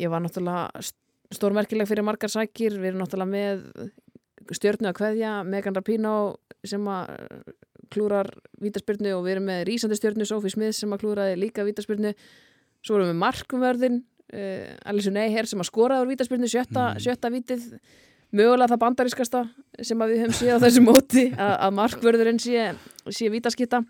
ég 0.00 0.10
var 0.10 0.22
náttúrulega 0.24 0.70
st- 0.82 0.96
stórmerkileg 1.30 1.86
fyrir 1.86 2.02
margar 2.06 2.30
sækir, 2.32 2.74
við 2.80 2.88
erum 2.94 3.04
náttúrulega 3.04 3.30
með 3.30 3.90
stjörnu 4.56 4.88
að 4.90 4.96
kveðja 4.98 5.32
Megan 5.46 5.76
Rapino 5.76 6.14
sem 6.66 6.82
að 6.90 7.12
klúrar 7.90 8.28
vítaspyrnu 8.62 9.12
og 9.16 9.24
við 9.26 9.36
erum 9.36 9.46
með 9.50 9.60
rísandi 9.68 9.96
stjörnu 9.98 10.26
Sophie 10.26 10.50
Smith 10.54 10.74
sem 10.78 10.90
að 10.94 11.02
klúraði 11.04 11.36
líka 11.38 11.64
vítaspyrnu. 11.66 12.12
Svo 12.86 12.96
erum 12.98 13.10
við 13.12 13.18
markumverðin 13.20 13.96
uh, 14.00 14.90
Alison 14.90 15.18
Eiher 15.20 15.46
sem 15.50 15.62
að 15.62 15.68
skoraði 15.70 16.04
úr 16.06 16.10
vítaspyrnu 16.14 16.50
sjötta, 16.50 16.84
Mhm. 16.94 17.02
sjötta 17.06 17.30
vítið 17.34 17.64
mögulega 18.36 18.70
það 18.72 18.82
bandarískasta 18.84 19.42
sem 19.82 20.04
við 20.04 20.22
höfum 20.24 20.36
séð 20.38 20.58
á 20.60 20.62
þessu 20.64 20.84
móti 20.84 21.24
að, 21.34 21.54
að 21.66 21.74
markverðurinn 21.78 22.42
sé, 22.42 22.68
sé 23.10 23.30
vítaskitta 23.32 23.82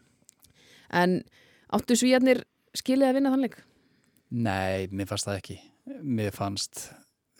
en 0.96 1.20
áttu 1.76 1.98
svíjarnir 1.98 2.44
skilið 2.76 3.10
að 3.10 3.18
vinna 3.18 3.34
þann 3.34 3.44
leik? 3.46 3.60
Nei, 4.30 4.88
mér 4.94 5.10
fannst 5.10 5.28
það 5.28 5.40
ekki 5.42 5.60
Mér 6.06 6.34
fannst 6.34 6.84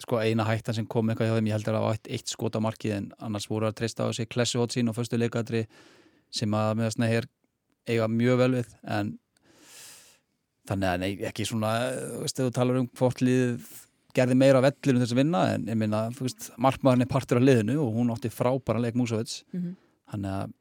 sko 0.00 0.18
eina 0.18 0.46
hættan 0.48 0.74
sem 0.74 0.86
kom 0.90 1.10
eitthvað 1.12 1.28
hjá 1.28 1.36
þeim 1.38 1.48
ég 1.50 1.56
heldur 1.58 1.76
að 1.76 1.82
það 1.82 1.86
var 1.86 1.98
eitt, 1.98 2.08
eitt 2.16 2.32
skot 2.32 2.56
á 2.56 2.60
markið 2.64 2.94
en 2.96 3.08
annars 3.20 3.48
voru 3.50 3.68
að 3.68 3.76
treysta 3.80 4.06
á 4.08 4.10
sig 4.16 4.30
klessu 4.32 4.60
hótt 4.60 4.74
sín 4.74 4.88
og 4.90 4.96
förstu 4.96 5.20
leikadri 5.20 5.66
sem 6.34 6.54
að 6.56 6.72
með 6.78 6.88
þessna 6.88 7.10
hér 7.10 7.28
eiga 7.90 8.08
mjög 8.08 8.40
vel 8.40 8.50
við 8.56 8.72
en 8.96 9.12
þannig 10.70 10.88
að 10.88 11.02
nei, 11.02 11.10
ekki 11.28 11.46
svona 11.48 11.74
þú 11.92 12.24
veist, 12.24 12.40
þú 12.40 12.50
talar 12.56 12.80
um 12.80 12.88
hvort 12.96 13.22
lið 13.24 13.68
gerði 14.16 14.36
meira 14.38 14.62
á 14.62 14.66
vellinu 14.66 15.02
þess 15.02 15.14
að 15.14 15.20
vinna 15.22 15.42
en 15.54 15.68
ég 15.70 15.78
minna, 15.78 16.06
þú 16.16 16.26
veist, 16.26 16.50
markmaðurinn 16.58 17.06
er 17.06 17.10
partur 17.10 17.40
af 17.40 17.46
liðinu 17.46 17.78
og 17.82 17.94
hún 17.94 18.12
átti 18.14 18.32
frábæra 18.32 18.82
leik 18.82 18.98
Músovits 18.98 19.44
Mm 19.52 19.60
-hmm. 19.60 19.76
þannig 20.12 20.30
að 20.30 20.52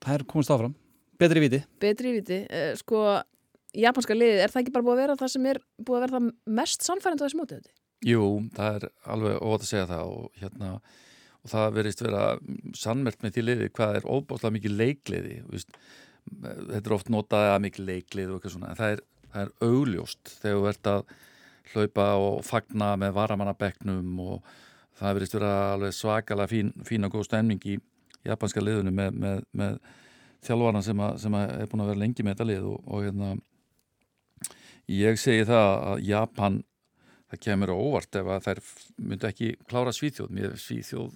það 0.00 0.14
er 0.14 0.24
komist 0.24 0.50
áfram. 0.50 0.74
Betri 1.18 1.40
viti. 1.40 1.64
Betri 1.80 2.12
viti, 2.12 2.46
uh, 2.48 2.74
sko 2.76 3.22
japanska 3.76 4.14
liðið, 4.14 4.40
er 4.42 4.50
það 4.50 4.62
ekki 4.62 4.72
bara 4.72 4.84
búið 4.84 4.96
að 4.96 5.02
vera 5.02 5.16
það 5.16 5.28
sem 5.28 5.46
er 5.46 5.60
búið 5.78 5.96
að 5.96 6.00
vera 6.00 6.18
það 6.18 6.32
mest 6.46 6.82
sannfærandi 6.82 7.22
á 7.22 7.26
þessu 7.26 7.40
móti 7.40 7.54
þetta? 7.58 7.70
Jú, 8.08 8.24
það 8.56 8.76
er 8.76 8.90
alveg 9.04 9.42
óvægt 9.44 9.62
að 9.62 9.70
segja 9.70 9.86
það 9.90 10.04
og 10.14 10.30
hérna 10.40 10.80
og 11.40 11.52
það 11.52 11.74
verist 11.78 12.02
vera 12.04 12.24
sannmert 12.76 13.24
með 13.24 13.36
því 13.36 13.44
liði 13.46 13.70
hvað 13.76 13.98
er 13.98 14.08
óbáslega 14.08 14.56
mikið 14.56 14.76
leikliði 14.76 15.36
þú 15.40 15.54
veist, 15.54 15.74
þetta 16.42 16.82
er 16.82 16.96
oft 16.96 17.10
notað 17.12 17.48
að 17.54 17.62
mikið 17.66 17.88
leiklið 17.90 18.30
og 18.30 18.38
eitthvað 18.38 18.54
svona 18.56 18.72
en 18.72 18.80
það 18.80 18.94
er, 18.94 19.02
það 19.32 19.44
er 19.44 19.52
augljóst 19.68 20.32
þegar 20.42 20.58
þú 20.58 20.70
ert 20.72 20.90
að 20.92 21.14
hlaupa 21.74 22.06
og 22.20 22.40
fagna 22.46 22.94
með 23.00 23.14
varamannabekknum 23.18 24.20
og 24.24 24.50
það 25.00 25.16
verist 25.16 25.36
vera 25.36 25.52
alveg 25.74 25.96
svakalega 25.96 26.50
fín, 26.50 26.72
fín 26.86 27.06
og 27.06 27.14
góð 27.14 27.28
stemning 27.28 27.62
í 27.66 27.78
japanska 28.26 28.62
liðinu 28.62 28.92
með, 28.94 29.14
með, 29.16 29.44
með 29.56 29.78
þjálfvarna 30.44 30.82
sem, 30.84 31.04
sem 31.22 31.38
er 31.40 31.70
búin 31.70 31.84
að 31.84 31.92
vera 31.92 32.02
lengi 32.02 32.26
með 32.26 32.36
þetta 32.36 32.48
lið 32.50 32.66
og, 32.72 32.82
og 32.86 33.06
hérna 33.06 33.30
ég 34.90 35.20
segi 35.20 35.46
það 35.48 35.70
að 35.92 36.04
Japan 36.08 36.60
það 37.30 37.42
kemur 37.46 37.72
á 37.72 37.76
óvart 37.76 38.18
ef 38.18 38.30
að 38.34 38.46
þær 38.46 38.62
myndu 38.98 39.28
ekki 39.28 39.50
klára 39.70 39.92
Svíþjóð. 39.94 40.32
Mér 40.34 40.56
Svíþjóð 40.58 41.12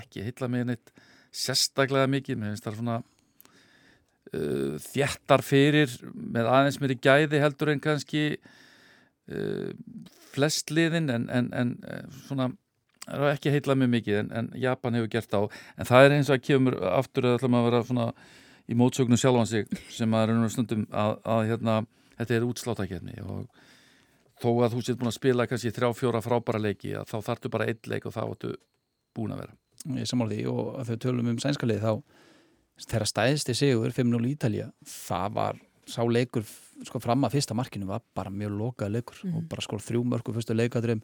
ekki 0.00 0.24
heilla 0.24 0.48
mig 0.48 0.68
neitt 0.68 0.92
sérstaklega 1.34 2.08
mikið. 2.10 2.40
Mér 2.40 2.54
finnst 2.54 2.68
það 2.68 2.78
svona 2.78 2.98
uh, 4.32 4.76
þjættar 4.86 5.44
fyrir 5.44 5.96
með 6.14 6.50
aðeins 6.52 6.80
mér 6.80 6.94
í 6.96 7.00
gæði 7.08 7.42
heldur 7.42 7.74
en 7.74 7.82
kannski 7.84 8.24
flest 10.34 10.70
liðin 10.74 11.08
en, 11.10 11.28
en, 11.32 11.50
en 11.56 11.74
uh, 11.88 12.04
svona 12.26 12.50
það 13.04 13.26
er 13.28 13.36
ekki 13.36 13.52
heilla 13.52 13.76
mig 13.78 13.90
mikið 13.92 14.20
en, 14.22 14.30
en 14.32 14.50
Japan 14.60 14.96
hefur 14.98 15.12
gert 15.12 15.36
á 15.36 15.40
en 15.44 15.88
það 15.88 16.06
er 16.06 16.16
eins 16.16 16.30
og 16.30 16.38
að 16.38 16.46
kemur 16.48 16.78
aftur 16.92 17.28
að 17.28 17.38
ætlum 17.38 17.58
að 17.58 17.68
vera 17.68 17.82
svona 17.88 18.08
í 18.64 18.76
mótsögnum 18.80 19.20
sjálfan 19.20 19.50
sig 19.50 19.68
sem 19.92 20.16
að 20.16 20.30
raunum 20.30 20.52
stundum 20.52 20.86
að, 20.88 21.18
að 21.28 21.42
hérna, 21.50 21.76
þetta 22.16 22.36
er 22.36 22.46
útsláttakefni 22.48 23.18
og 23.24 23.44
þó 24.40 24.48
að 24.64 24.76
þú 24.76 24.84
sétt 24.84 25.00
búin 25.00 25.10
að 25.12 25.18
spila 25.18 25.48
kannski 25.48 25.72
þrjá 25.74 25.90
fjóra 25.98 26.22
frábæra 26.24 26.62
leiki 26.62 26.94
þá 27.08 27.18
þartu 27.28 27.52
bara 27.52 27.68
einn 27.70 27.90
leik 27.90 28.08
og 28.08 28.16
þá 28.16 28.22
ættu 28.24 28.54
búin 29.14 29.34
að 29.34 29.44
vera. 29.44 29.56
Ég 29.98 30.08
samála 30.08 30.32
því 30.32 30.46
og 30.50 30.70
að 30.80 30.90
þau 30.90 31.02
tölum 31.04 31.30
um 31.32 31.40
sænskalið 31.42 31.84
þá 31.84 31.92
þegar 32.88 33.10
stæðsti 33.10 33.56
sigur 33.58 33.94
5-0 33.94 34.30
Ítalja 34.32 34.70
það 34.88 35.36
var 35.36 35.60
sá 35.86 36.00
leikur 36.08 36.46
sko 36.82 37.00
fram 37.02 37.24
að 37.26 37.36
fyrsta 37.36 37.54
markinu 37.56 37.86
var 37.86 38.02
bara 38.16 38.32
mjög 38.32 38.56
lokað 38.58 38.94
leikur 38.96 39.20
mm. 39.22 39.36
og 39.36 39.46
bara 39.50 39.64
skor 39.64 39.82
þrjú 39.82 40.02
mörgur 40.10 40.34
fyrstu 40.36 40.56
leikadrym 40.56 41.02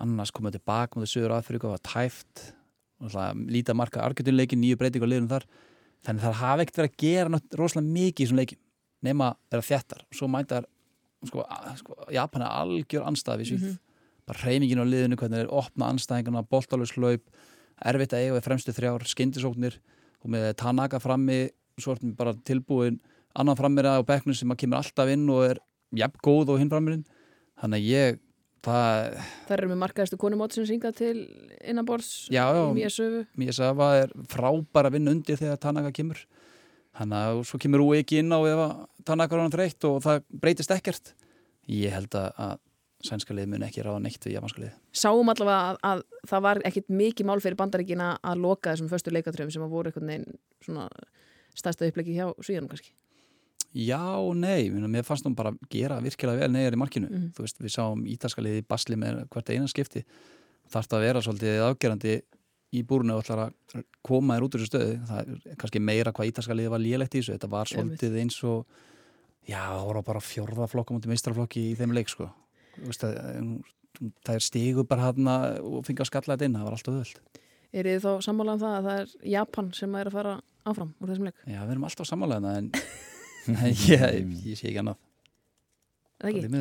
annars 0.00 0.32
komið 0.34 0.58
tilbaka 0.58 0.98
mútið 0.98 1.12
Söður 1.12 1.36
Afrika 1.36 1.68
var 1.68 1.82
tæft 1.84 2.52
lítið 3.02 3.76
marka 3.76 4.02
argetunleikin, 4.06 4.60
nýju 4.62 4.78
breyting 4.78 5.02
á 5.04 5.08
liðunum 5.10 5.30
þar 5.30 5.46
þannig 6.06 6.24
það 6.24 6.36
hafi 6.40 6.64
ekkert 6.64 6.80
verið 6.80 6.92
að 6.92 7.02
gera 7.02 7.40
rosalega 7.58 7.94
mikið 7.96 8.24
í 8.24 8.28
svona 8.30 8.42
leikin 8.42 8.60
nema 9.02 9.30
vera 9.50 9.66
þjættar 9.66 10.04
og 10.06 10.18
svo 10.18 10.28
mæntar 10.30 10.68
sko, 11.26 11.44
sko, 11.78 11.96
Japan 12.14 12.44
er 12.46 12.54
algjör 12.62 13.06
anstað 13.06 13.42
við 13.42 13.50
síð, 13.50 13.58
mm 13.62 13.68
-hmm. 13.68 13.78
bara 14.26 14.44
reyningin 14.46 14.82
á 14.82 14.86
liðinu 14.86 15.18
hvernig 15.18 15.38
er 15.42 15.50
opna 15.50 15.90
anstæðinguna, 15.90 16.46
boltalauðslaup 16.46 17.22
erfitt 17.82 18.12
að 18.12 18.22
eiga 18.22 18.36
við 18.36 18.46
fremstu 18.46 18.72
þrjár 18.72 19.06
skindisóknir 19.06 19.78
og 20.22 20.30
með 20.30 20.54
Tanaka 20.56 21.00
frammi 21.02 21.50
svo 21.78 21.92
er 21.92 21.98
þetta 21.98 22.16
bara 22.16 22.34
tilbúin 22.34 23.00
annan 23.38 23.58
frammira 23.58 23.96
á 23.98 24.00
beknum 24.06 24.36
sem 24.36 24.50
að 24.52 24.62
kemur 24.64 24.80
alltaf 24.80 25.12
inn 25.12 25.24
og 25.32 25.46
er 25.50 25.62
jafn 26.02 26.22
góð 26.24 26.54
og 26.54 26.60
hinn 26.60 26.70
frammirinn 26.72 27.06
þannig 27.60 27.82
að 27.82 27.88
ég 27.92 28.20
það, 28.64 29.18
það 29.48 29.56
er 29.56 29.64
með 29.70 29.80
markaðistu 29.82 30.18
konumót 30.20 30.56
sem 30.56 30.66
syngað 30.68 30.98
til 31.00 31.16
innanbors 31.60 32.10
já, 32.32 32.44
já, 32.54 32.62
í 32.64 32.76
Míasöfu 32.78 33.24
Míasöfa 33.40 33.90
er 34.02 34.14
frábæra 34.32 34.92
vinn 34.94 35.10
undir 35.12 35.40
þegar 35.40 35.60
Tanaka 35.62 35.92
kemur. 35.94 36.20
Þannig 36.92 37.24
að 37.24 37.38
svo 37.48 37.58
kemur 37.62 37.82
úi 37.86 38.02
ekki 38.02 38.18
inn 38.20 38.34
á 38.36 38.40
ef 38.44 38.60
að 38.66 38.74
Tanaka 39.08 39.36
er 39.36 39.42
hann 39.42 39.54
þreytt 39.54 39.86
og 39.88 40.02
það 40.04 40.26
breytist 40.42 40.74
ekkert. 40.74 41.14
Ég 41.72 41.94
held 41.94 42.12
að 42.18 42.58
sænska 43.06 43.34
lið 43.34 43.50
mun 43.50 43.64
ekki 43.66 43.82
ráða 43.82 44.02
neitt 44.04 44.22
við 44.22 44.36
japanska 44.36 44.62
lið 44.62 44.74
Sáum 44.94 45.30
allavega 45.32 45.72
að, 45.72 45.78
að 45.90 46.28
það 46.30 46.44
var 46.46 46.60
ekkit 46.68 46.92
mikið 47.02 47.28
mál 47.28 47.40
fyrir 47.42 47.58
bandaríkina 47.58 48.08
að 48.22 48.42
loka 48.44 48.72
þessum 48.72 48.90
förstu 48.92 49.14
leikatröfum 49.14 49.50
sem 49.54 49.64
að 49.64 49.74
voru 49.74 49.92
veginn 49.96 50.28
svona 50.62 50.86
stæðsta 51.58 51.88
upplegi 51.90 52.14
hjá 52.14 52.28
Svíðanum 52.38 52.70
kannski 52.70 52.94
Já 53.72 54.00
og 54.18 54.34
nei, 54.36 54.68
mér 54.70 55.06
fannst 55.06 55.26
hún 55.26 55.36
bara 55.38 55.54
gera 55.72 56.00
virkilega 56.04 56.44
vel 56.44 56.52
negar 56.52 56.76
í 56.76 56.80
markinu. 56.80 57.08
Mm. 57.08 57.32
þú 57.36 57.46
veist, 57.46 57.58
við 57.62 57.74
sáum 57.76 58.04
ítalska 58.10 58.44
liði 58.44 58.66
basli 58.68 58.98
með 59.00 59.24
hvert 59.32 59.52
eina 59.52 59.70
skipti. 59.70 60.04
Þarf 60.72 60.88
það 60.90 60.98
að 60.98 61.06
vera 61.06 61.24
svolítið 61.24 61.64
afgerandi 61.66 62.14
í 62.72 62.82
búrunu 62.88 63.16
og 63.16 63.24
ætlar 63.24 63.46
að 63.46 63.84
koma 64.04 64.36
þér 64.36 64.46
út 64.46 64.54
úr 64.56 64.62
þessu 64.62 64.72
stöðu. 64.72 64.94
Það 65.08 65.20
er 65.22 65.58
kannski 65.60 65.84
meira 65.84 66.12
hvað 66.12 66.32
ítalska 66.32 66.56
liði 66.56 66.72
var 66.72 66.84
lélegt 66.84 67.16
í 67.16 67.22
þessu. 67.22 67.36
Þetta 67.36 67.52
var 67.52 67.72
svolítið 67.72 68.18
eins 68.22 68.38
og 68.48 68.80
já, 69.48 69.60
það 69.60 69.86
voru 69.88 70.04
bara 70.08 70.24
fjörðaflokk 70.24 70.94
mútið 70.94 71.12
mistraflokki 71.12 71.66
í 71.70 71.76
þeim 71.80 71.96
leik 71.96 72.12
sko. 72.12 72.28
Veist, 72.80 73.04
það 74.24 74.34
er 74.36 74.44
stígu 74.44 74.84
bara 74.88 75.10
hann 75.10 75.28
og 75.28 75.82
fengið 75.86 76.06
að 76.06 76.10
skalla 76.10 76.36
þetta 76.36 76.48
inn, 76.48 76.58
það 76.58 76.68
var 76.68 76.76
alltaf 76.78 76.94
öðvöld 76.94 77.40
Er 77.72 77.88
þið 77.88 78.02
þá 78.04 78.26
sammálað 78.26 78.54
um 78.54 78.62
það 78.62 78.74
að 78.76 78.86
það 78.86 78.98
er 79.02 79.12
Japan 79.32 79.68
sem 79.76 79.94
er 79.96 80.08
að 80.10 80.16
fara 80.18 80.32
áfram 80.68 80.90
úr 81.00 81.12
þessum 81.12 81.28
leik? 81.28 81.38
Já, 81.46 81.60
við 81.62 81.74
erum 81.74 81.86
alltaf 81.88 82.08
sammálað 82.08 82.48
en 82.52 82.70
ég, 83.92 84.02
ég 84.46 84.58
sé 84.58 84.68
ekki 84.70 84.80
annað. 84.82 85.00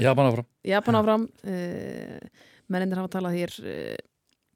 Japan 0.02 0.32
áfram. 0.32 0.48
Japan 0.66 0.98
áfram 0.98 1.26
uh, 1.30 2.46
mennindir 2.72 3.02
hafa 3.02 3.12
talað 3.18 3.38
hér 3.38 3.58
uh, 3.62 3.98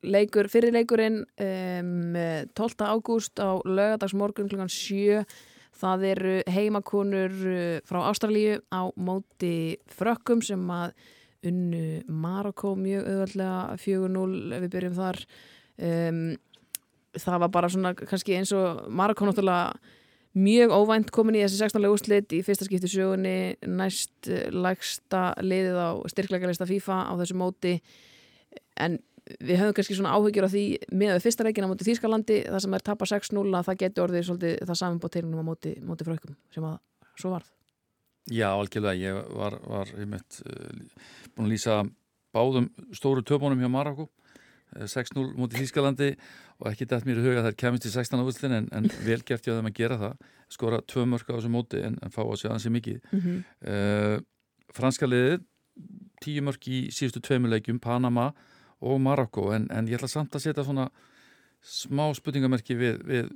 leikur, 0.06 0.50
fyrir 0.50 0.74
leikurinn 0.74 1.22
um, 1.24 2.16
12. 2.58 2.86
ágúst 2.86 3.42
á 3.42 3.62
lögadagsmorgun 3.66 4.50
kl. 4.50 4.66
7 4.66 5.26
það 5.76 6.08
eru 6.08 6.34
heimakonur 6.48 7.34
frá 7.84 8.00
Ástralíu 8.08 8.62
á 8.72 8.88
móti 8.96 9.76
frökkum 9.92 10.40
sem 10.46 10.62
að 10.72 10.96
unnu 11.46 12.02
Marokko 12.08 12.74
mjög 12.80 13.10
auðvöldlega 13.10 13.76
4-0 13.84 14.62
við 14.64 14.72
byrjum 14.74 14.96
þar. 14.98 15.20
Um, 15.76 16.22
það 17.16 17.44
var 17.44 17.52
bara 17.54 17.70
svona 17.72 17.94
kannski 18.00 18.38
eins 18.38 18.54
og 18.56 18.88
Marokko 18.90 19.28
náttúrulega 19.28 19.76
mjög 20.36 20.74
óvænt 20.76 21.12
komin 21.16 21.38
í 21.40 21.44
þessi 21.46 21.62
16. 21.64 21.88
úrslit 21.88 22.34
í 22.36 22.42
fyrsta 22.44 22.68
skipti 22.68 22.90
sjögunni 22.92 23.56
næst 23.72 24.30
eh, 24.30 24.48
lægsta 24.52 25.30
liðið 25.40 25.80
á 25.80 25.90
styrklegarlista 26.12 26.68
FIFA 26.70 27.02
á 27.08 27.14
þessu 27.22 27.38
móti 27.40 27.76
en 28.80 29.00
við 29.40 29.62
höfum 29.62 29.76
kannski 29.78 29.98
svona 29.98 30.14
áhugjur 30.14 30.46
á 30.46 30.52
því 30.52 30.66
með 30.94 31.22
fyrsta 31.24 31.46
leikin 31.48 31.66
á 31.66 31.72
móti 31.72 31.88
Þýskalandi 31.88 32.42
það 32.46 32.64
sem 32.66 32.76
er 32.78 32.86
tapar 32.86 33.10
6-0 33.10 33.46
að 33.48 33.70
það 33.70 33.80
getur 33.82 34.06
orðið 34.06 34.28
svolítið 34.28 34.58
það 34.70 34.80
saman 34.82 35.14
tegnum 35.16 35.42
á 35.42 35.46
móti, 35.48 35.74
móti 35.82 36.08
frökkum 36.08 36.36
sem 36.54 36.68
að 36.68 36.78
svo 37.16 37.32
varð 37.34 37.52
Já, 38.34 38.50
algjörlega, 38.50 38.98
ég 38.98 39.34
var, 39.38 39.60
var 39.70 39.90
einmitt, 40.02 40.40
uh, 40.50 41.10
búin 41.36 41.46
að 41.46 41.52
lýsa 41.54 41.76
báðum 42.34 42.72
stóru 42.98 43.22
töpunum 43.22 43.62
hjá 43.62 43.70
Marokko 43.70 44.08
6-0 44.76 45.26
mútið 45.40 45.64
Þýskalandi 45.64 46.10
og 46.60 46.70
ekki 46.72 46.88
dætt 46.90 47.08
mér 47.08 47.20
í 47.20 47.26
huga 47.26 47.42
að 47.42 47.48
það 47.50 47.58
kemist 47.62 47.88
í 47.88 47.92
16. 47.94 48.24
úrslutin 48.24 48.56
en, 48.60 48.70
en 48.76 48.90
vel 49.08 49.22
gert 49.24 49.48
ég 49.48 49.54
að 49.54 49.62
þeim 49.62 49.72
að 49.72 49.78
gera 49.80 50.00
það 50.02 50.16
skora 50.56 50.82
tvö 50.84 51.06
mörg 51.12 51.32
á 51.32 51.36
þessu 51.38 51.52
móti 51.54 51.82
en, 51.84 51.98
en 52.04 52.14
fá 52.14 52.22
að 52.26 52.38
segja 52.42 52.54
hansi 52.54 52.72
mikið 52.76 53.00
mm 53.02 53.22
-hmm. 53.22 53.44
uh, 53.72 54.18
Franska 54.76 55.08
liðið 55.08 55.44
tíu 56.24 56.44
mörg 56.44 56.68
í 56.68 56.80
síðustu 56.92 57.22
tveimuleikjum 57.24 57.80
Panama 57.80 58.32
og 58.82 59.02
Marokko 59.02 59.52
en, 59.56 59.68
en 59.72 59.88
ég 59.88 60.00
ætla 60.00 60.12
samt 60.12 60.36
að 60.36 60.46
setja 60.48 60.64
svona 60.64 60.90
smá 61.62 62.14
spurningamerki 62.14 62.76
við, 62.76 63.02
við 63.06 63.32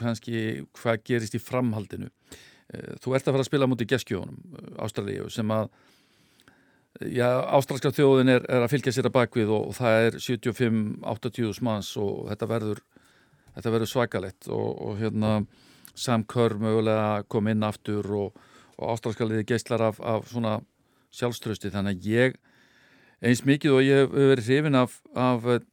kannski 0.00 0.66
hvað 0.72 1.02
gerist 1.04 1.36
í 1.36 1.42
framhaldinu 1.42 2.08
uh, 2.08 2.96
þú 3.00 3.14
ert 3.14 3.28
að 3.28 3.36
fara 3.36 3.44
að 3.44 3.50
spila 3.50 3.68
mútið 3.68 3.92
Geskjónum 3.92 4.40
Ástralíu 4.78 5.28
sem 5.30 5.50
að 5.50 5.68
ástralska 6.96 7.92
þjóðin 7.92 8.32
er, 8.36 8.44
er 8.48 8.64
að 8.64 8.72
fylgja 8.72 8.94
sér 8.94 9.10
að 9.10 9.16
bakvið 9.18 9.52
og, 9.52 9.70
og 9.70 9.76
það 9.76 10.06
er 10.06 10.18
75-80 10.26 11.62
manns 11.66 11.92
og 12.00 12.26
þetta 12.30 12.50
verður, 12.50 12.82
þetta 13.56 13.72
verður 13.74 13.92
svakalett 13.92 14.48
og, 14.48 14.68
og 14.86 15.00
hérna 15.00 15.32
Sam 15.96 16.24
Kerr 16.28 16.58
mögulega 16.60 17.24
kom 17.32 17.48
inn 17.48 17.64
aftur 17.64 18.08
og, 18.16 18.40
og 18.76 18.94
ástralska 18.94 19.28
liði 19.28 19.46
geistlar 19.48 19.84
af, 19.90 20.00
af 20.00 20.28
svona 20.30 20.58
sjálfströsti 21.16 21.72
þannig 21.72 21.96
að 21.96 22.10
ég 22.12 22.36
eins 23.24 23.44
mikið 23.48 23.76
og 23.76 23.84
ég 23.84 24.02
hef 24.02 24.12
verið 24.12 24.50
hrifin 24.50 24.78
af, 24.78 24.98
af 25.16 25.46
eh, 25.52 25.64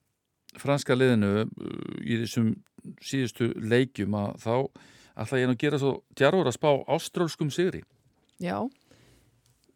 franska 0.60 0.96
liðinu 0.96 1.44
uh, 1.44 1.48
í 2.03 2.22
þessum 2.24 2.53
síðustu 3.03 3.51
leikjum 3.60 4.15
að 4.20 4.38
þá 4.44 4.56
ætla 5.24 5.42
ég 5.42 5.51
að 5.51 5.60
gera 5.62 5.80
svo 5.82 5.94
djarfur 6.18 6.50
að 6.50 6.58
spá 6.58 6.70
ástrálskum 6.96 7.51
sigri. 7.53 7.84
Já. 8.42 8.58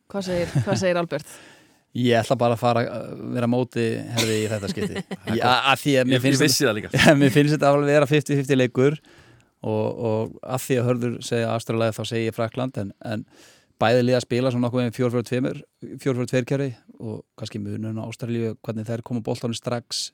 Hvað 0.07 0.27
segir, 0.29 0.51
hvað 0.63 0.81
segir 0.81 0.99
Albert? 1.01 1.31
Ég 1.97 2.19
ætla 2.19 2.35
bara 2.37 2.53
að 2.53 2.61
fara 2.61 2.81
að 2.93 3.21
vera 3.33 3.47
móti 3.49 3.83
herði 4.13 4.35
í 4.43 4.49
þetta 4.51 4.69
skipti 4.69 5.01
ég, 5.37 5.41
að 5.41 5.79
því 5.81 5.93
að 5.97 6.07
mér 6.11 6.21
finnst, 6.21 6.43
þetta, 6.43 7.15
mér 7.17 7.31
finnst 7.33 7.55
þetta 7.55 7.71
að 7.73 7.85
vera 7.87 8.09
50-50 8.09 8.59
leikur 8.59 8.97
og, 9.65 9.87
og 10.09 10.35
að 10.43 10.65
því 10.65 10.77
að 10.77 10.89
hörður 10.89 11.15
segja 11.25 11.53
Ástralæði 11.55 11.95
þá 11.97 12.03
segja 12.11 12.29
ég 12.29 12.37
Frakland 12.37 12.77
en, 12.83 12.91
en 13.01 13.25
bæði 13.81 14.05
liða 14.05 14.19
að 14.21 14.27
spila 14.27 14.53
svona 14.53 14.69
okkur 14.69 14.85
með 14.85 14.99
4-4-2 16.03 16.43
kjöri 16.51 16.69
og 16.99 17.19
kannski 17.39 17.61
munun 17.63 17.97
á 17.97 18.05
Ástralíu 18.05 18.55
hvernig 18.65 18.87
þær 18.87 19.05
koma 19.07 19.23
bóltánu 19.25 19.57
strax 19.57 20.11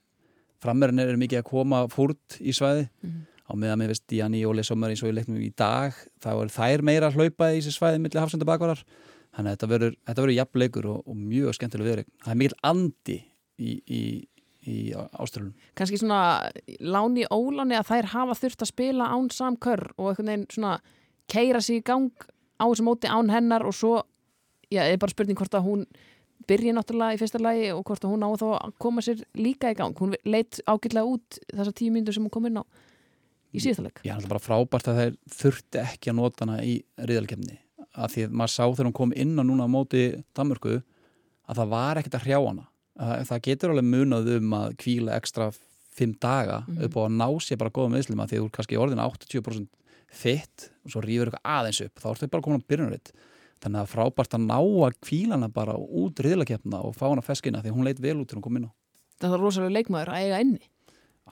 frammerinn 0.63 1.03
er 1.03 1.19
mikið 1.19 1.41
að 1.41 1.49
koma 1.49 1.83
fúrt 1.91 2.37
í 2.39 2.53
svæði 2.55 2.85
mm 2.87 3.09
-hmm. 3.09 3.23
á 3.49 3.53
meðan 3.59 3.81
með 3.81 3.93
vist 3.93 4.15
Janni 4.15 4.45
Óli 4.47 4.63
Sommer 4.63 4.93
eins 4.93 5.03
og 5.03 5.11
ég 5.11 5.17
leiknum 5.19 5.41
í 5.41 5.51
dag 5.51 5.95
þá 6.23 6.31
er 6.37 6.53
þær 6.53 6.83
meira 6.83 7.09
að 7.09 7.19
hlaupa 7.19 7.51
í 7.51 7.59
þessi 7.59 7.75
svæði 7.75 7.99
millir 7.99 8.23
hafsönda 8.23 8.47
bakvarar 8.47 8.83
Þannig 9.33 9.49
að 9.49 9.55
þetta 9.55 9.69
verður, 9.71 9.95
verður 10.09 10.35
jafnleikur 10.37 10.87
og, 10.91 10.99
og 11.09 11.17
mjög 11.17 11.57
skemmtileg 11.57 11.89
verið. 11.89 12.09
Það 12.21 12.33
er 12.33 12.39
mikil 12.41 12.57
andi 12.69 13.15
í, 13.57 13.71
í, 13.81 14.01
í 14.69 14.77
ástralunum. 14.93 15.55
Kanski 15.79 15.99
svona 16.01 16.19
láni 16.77 17.25
óláni 17.33 17.77
að 17.79 17.89
þær 17.89 18.11
hafa 18.13 18.37
þurft 18.43 18.65
að 18.65 18.71
spila 18.73 19.09
án 19.09 19.31
samkör 19.33 19.87
og 19.97 20.11
einhvern 20.11 20.29
veginn 20.29 20.47
svona 20.53 20.77
keira 21.31 21.63
sér 21.63 21.79
í 21.79 21.85
gang 21.87 22.27
á 22.61 22.65
þessu 22.67 22.85
móti 22.85 23.09
án 23.09 23.33
hennar 23.33 23.65
og 23.65 23.73
svo, 23.73 23.95
já, 24.69 24.83
er 24.85 25.01
bara 25.01 25.15
spurning 25.15 25.39
hvort 25.39 25.57
að 25.57 25.65
hún 25.65 25.85
byrja 26.47 26.75
náttúrulega 26.75 27.17
í 27.17 27.21
fyrsta 27.21 27.41
lagi 27.41 27.67
og 27.73 27.83
hvort 27.87 28.05
að 28.05 28.13
hún 28.13 28.25
á 28.27 28.29
þá 28.37 28.47
að 28.59 28.77
koma 28.85 29.01
sér 29.01 29.25
líka 29.39 29.71
í 29.73 29.79
gang. 29.79 29.97
Hún 29.97 30.13
leitt 30.27 30.61
ágætlega 30.67 31.09
út 31.09 31.41
þessar 31.49 31.77
tíu 31.79 31.93
myndur 31.95 32.13
sem 32.13 32.25
hún 32.25 32.33
kom 32.33 32.45
inn 32.49 32.61
á 32.61 32.63
í 33.53 33.61
síðastaleg. 33.63 34.03
Já, 34.05 34.13
það 34.17 34.27
er 34.27 34.33
bara 34.35 34.43
frábært 34.43 34.89
að 34.91 34.99
þær 34.99 35.19
þurfti 35.39 35.83
ekki 35.83 36.11
að 36.11 36.19
nota 36.19 36.45
hana 36.45 36.61
í 36.65 36.77
riðalkemni 37.01 37.57
að 37.93 38.15
því 38.15 38.25
að 38.25 38.37
maður 38.39 38.53
sá 38.53 38.63
þegar 38.63 38.87
hún 38.89 38.97
kom 38.99 39.13
inn 39.15 39.35
á 39.37 39.43
núna 39.43 39.67
á 39.67 39.73
móti 39.73 40.03
Danmörku 40.35 40.79
að 40.79 41.59
það 41.59 41.73
var 41.73 41.99
ekkert 41.99 42.17
að 42.17 42.25
hrjá 42.27 42.39
hana. 42.39 42.65
Að 42.93 43.27
það 43.29 43.43
getur 43.47 43.73
alveg 43.73 43.87
munað 43.89 44.31
um 44.37 44.55
að 44.57 44.75
kvíla 44.83 45.17
ekstra 45.17 45.51
fimm 45.93 46.15
daga 46.21 46.63
mm 46.63 46.73
-hmm. 46.73 46.85
upp 46.85 46.97
og 46.97 47.05
að 47.05 47.17
ná 47.21 47.27
sér 47.41 47.57
bara 47.57 47.73
góða 47.73 47.93
meðslum 47.93 48.19
að 48.21 48.29
því 48.29 48.37
að 48.37 48.41
þú 48.41 48.45
er 48.45 48.55
kannski 48.57 48.77
orðin 48.77 49.05
80% 49.05 49.67
fitt 50.13 50.69
og 50.85 50.91
svo 50.91 51.01
rýfur 51.01 51.29
eitthvað 51.29 51.49
aðeins 51.55 51.81
upp 51.81 51.99
þá 52.01 52.07
ertu 52.09 52.27
bara 52.27 52.41
komin 52.41 52.61
á 52.61 52.69
byrjunaritt 52.69 53.11
þannig 53.61 53.79
að 53.81 53.91
frábært 53.93 54.33
að 54.33 54.45
ná 54.45 54.59
að 54.59 54.99
kvíla 55.01 55.33
hana 55.33 55.49
bara 55.49 55.73
út 55.73 56.19
riðlakefna 56.19 56.81
og 56.85 56.95
fá 56.95 57.09
hana 57.09 57.21
feskina 57.21 57.61
því 57.61 57.73
hún 57.73 57.85
leit 57.85 57.99
vel 57.99 58.21
út 58.21 58.29
til 58.29 58.37
hún 58.37 58.43
kom 58.43 58.57
inn 58.57 58.69
á. 58.69 58.71
Það 59.21 59.29
var 59.29 59.39
rosalega 59.39 59.73
leikmaður 59.73 60.09
að 60.09 60.21
eiga 60.21 60.39
enni 60.39 60.69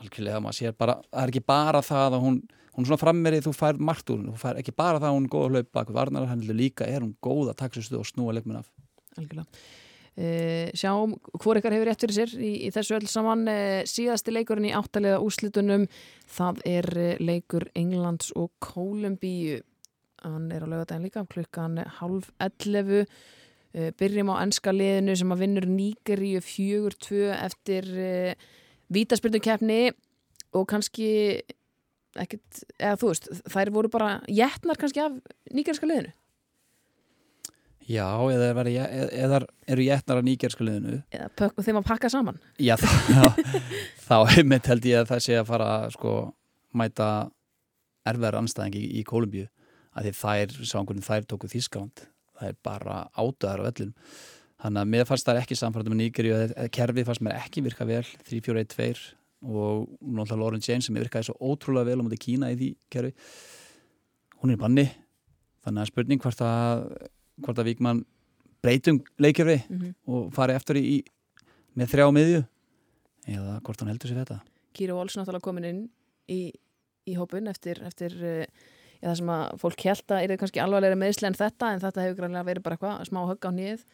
algjörlega, 0.01 0.41
maður 0.44 0.58
sér 0.58 0.75
bara, 0.77 0.98
það 1.10 1.24
er 1.24 1.34
ekki 1.34 1.44
bara 1.51 1.82
það 1.86 2.18
að 2.18 2.25
hún, 2.25 2.38
hún 2.71 2.85
er 2.85 2.89
svona 2.89 3.01
frammerið, 3.01 3.45
þú 3.47 3.53
fær 3.57 3.79
margt 3.83 4.11
úr 4.13 4.21
hún, 4.21 4.31
þú 4.31 4.41
fær 4.41 4.59
ekki 4.61 4.73
bara 4.75 4.99
það 5.01 5.09
að 5.09 5.17
hún 5.17 5.27
er 5.27 5.33
góð 5.33 5.45
að 5.45 5.55
hlaupa 5.55 5.77
bak 5.77 5.91
við 5.91 5.99
varnar, 5.99 6.27
hann 6.29 6.43
er 6.45 6.57
líka, 6.57 6.87
er 6.87 7.03
hún 7.03 7.15
góð 7.23 7.51
að 7.51 7.59
taka 7.61 7.77
sér 7.77 7.87
stuð 7.89 8.03
og 8.03 8.09
snúa 8.09 8.35
leikminn 8.37 8.61
af. 8.61 8.71
algjörlega. 9.17 9.63
Uh, 10.11 10.67
sjáum 10.75 11.13
hvor 11.39 11.55
ykkar 11.55 11.71
hefur 11.71 11.87
rétt 11.87 12.01
fyrir 12.03 12.17
sér 12.17 12.31
í, 12.35 12.51
í 12.67 12.69
þessu 12.75 12.97
öll 12.97 13.07
saman. 13.07 13.45
Uh, 13.47 13.79
síðasti 13.87 14.33
leikurinn 14.35 14.67
í 14.67 14.73
áttalega 14.75 15.21
úslitunum 15.23 15.85
það 16.35 16.59
er 16.67 16.87
uh, 16.99 17.11
leikur 17.23 17.69
Englands 17.79 18.33
og 18.35 18.51
Kólumbíu. 18.63 19.61
Hann 20.25 20.49
er 20.51 20.65
á 20.67 20.67
laugadagin 20.67 21.07
líka 21.07 21.23
klukkan 21.31 21.79
halv 21.99 22.27
11 22.43 23.07
byrjum 23.97 24.29
á 24.35 24.43
ennska 24.43 24.73
liðinu 24.75 25.15
sem 25.15 25.31
að 25.31 25.45
vinnur 25.45 25.65
Nígeríu 25.71 26.41
fjögur 26.43 26.93
tvö 26.99 27.31
eftir 27.31 27.87
vítaspyrnukefni 28.91 29.93
og 30.59 30.67
kannski 30.69 31.07
ekkert, 32.20 32.63
eða 32.80 32.98
þú 33.01 33.12
veist 33.12 33.30
þær 33.53 33.72
voru 33.75 33.91
bara 33.94 34.10
jætnar 34.27 34.80
kannski 34.80 35.03
af 35.03 35.15
nígeríska 35.53 35.88
liðinu. 35.89 36.12
Já, 37.91 38.06
eða, 38.32 38.51
veri, 38.56 38.75
eða 38.77 39.41
eru 39.72 39.84
jætnar 39.84 40.22
af 40.22 40.25
nýgerska 40.27 40.65
liðinu. 40.65 41.00
Eða 41.12 41.50
þeim 41.58 41.80
að 41.82 41.88
pakka 41.88 42.12
saman. 42.13 42.38
Já, 42.62 42.75
þá, 44.08 44.15
heimitt 44.36 44.70
held 44.70 44.86
ég 44.88 45.01
að 45.01 45.10
það 45.12 45.24
sé 45.25 45.39
að 45.39 45.50
fara 45.50 45.72
sko 45.96 46.13
mæta 46.77 47.10
erfiðar 48.08 48.39
anstæðingi 48.39 48.84
í, 48.86 49.01
í 49.01 49.03
Kolumbíu 49.08 49.48
að 49.98 50.08
því 50.08 50.13
þær, 50.22 50.53
sángurinn 50.70 51.06
þær 51.06 51.27
tóku 51.30 51.50
Þískland 51.51 52.06
það 52.38 52.53
er 52.53 52.60
bara 52.63 53.00
átöðar 53.18 53.65
á 53.65 53.70
öllum 53.70 53.91
þannig 54.62 54.84
að 54.84 54.91
mér 54.94 55.10
fannst 55.10 55.27
það 55.27 55.41
ekki 55.41 55.58
samfærtum 55.58 55.94
með 55.94 56.01
Nýgeri 56.03 56.32
og 56.38 56.53
kerfið 56.77 57.10
fannst 57.10 57.25
mér 57.25 57.39
ekki 57.41 57.65
virka 57.65 57.88
vel. 57.89 58.06
3-4-1-2 58.30 59.20
og 59.41 59.89
náttúrulega 60.01 60.39
Lauren 60.39 60.63
James 60.67 60.86
sem 60.86 60.95
virkaði 60.95 61.29
svo 61.29 61.36
ótrúlega 61.41 61.89
vel 61.89 62.01
á 62.01 62.05
móti 62.05 62.19
Kína 62.21 62.51
í 62.53 62.57
því 62.60 62.69
kerfi 62.93 63.13
hún 64.41 64.53
er 64.53 64.62
banni 64.62 64.86
þannig 65.65 65.81
að 65.81 65.91
spurning 65.91 66.21
hvort 66.21 66.43
að 66.45 66.83
hvort 67.41 67.62
að 67.62 67.71
Víkman 67.71 68.03
breytum 68.62 69.01
leikjörfi 69.17 69.57
mm 69.67 69.79
-hmm. 69.79 69.93
og 70.05 70.33
fari 70.33 70.53
eftir 70.53 70.77
í, 70.77 71.03
með 71.74 71.93
þrjá 71.93 72.12
miðju 72.13 72.43
eða 73.27 73.62
hvort 73.62 73.79
hann 73.81 73.89
heldur 73.89 74.10
sér 74.10 74.21
þetta 74.24 74.41
Kýri 74.74 74.93
Vols 74.93 75.17
náttúrulega 75.17 75.43
komin 75.43 75.65
inn 75.65 75.81
í, 76.29 76.53
í 77.05 77.13
hópun 77.17 77.48
eftir, 77.48 77.81
eftir 77.83 78.13
uh, 78.21 78.45
það 79.01 79.17
sem 79.17 79.31
að 79.33 79.57
fólk 79.62 79.81
held 79.83 80.12
að 80.12 80.24
er 80.24 80.29
það 80.29 80.41
kannski 80.43 80.62
alvarlega 80.62 80.95
meðsli 80.95 81.27
en 81.27 81.38
þetta 81.38 81.74
en 81.74 81.79
þetta 81.79 82.05
hefur 82.05 82.19
grannlega 82.19 82.50
verið 82.50 82.63
bara 82.63 82.77
eitthvað 82.77 83.05
smá 83.10 83.21
högg 83.25 83.48
á 83.50 83.51
nýð 83.51 83.86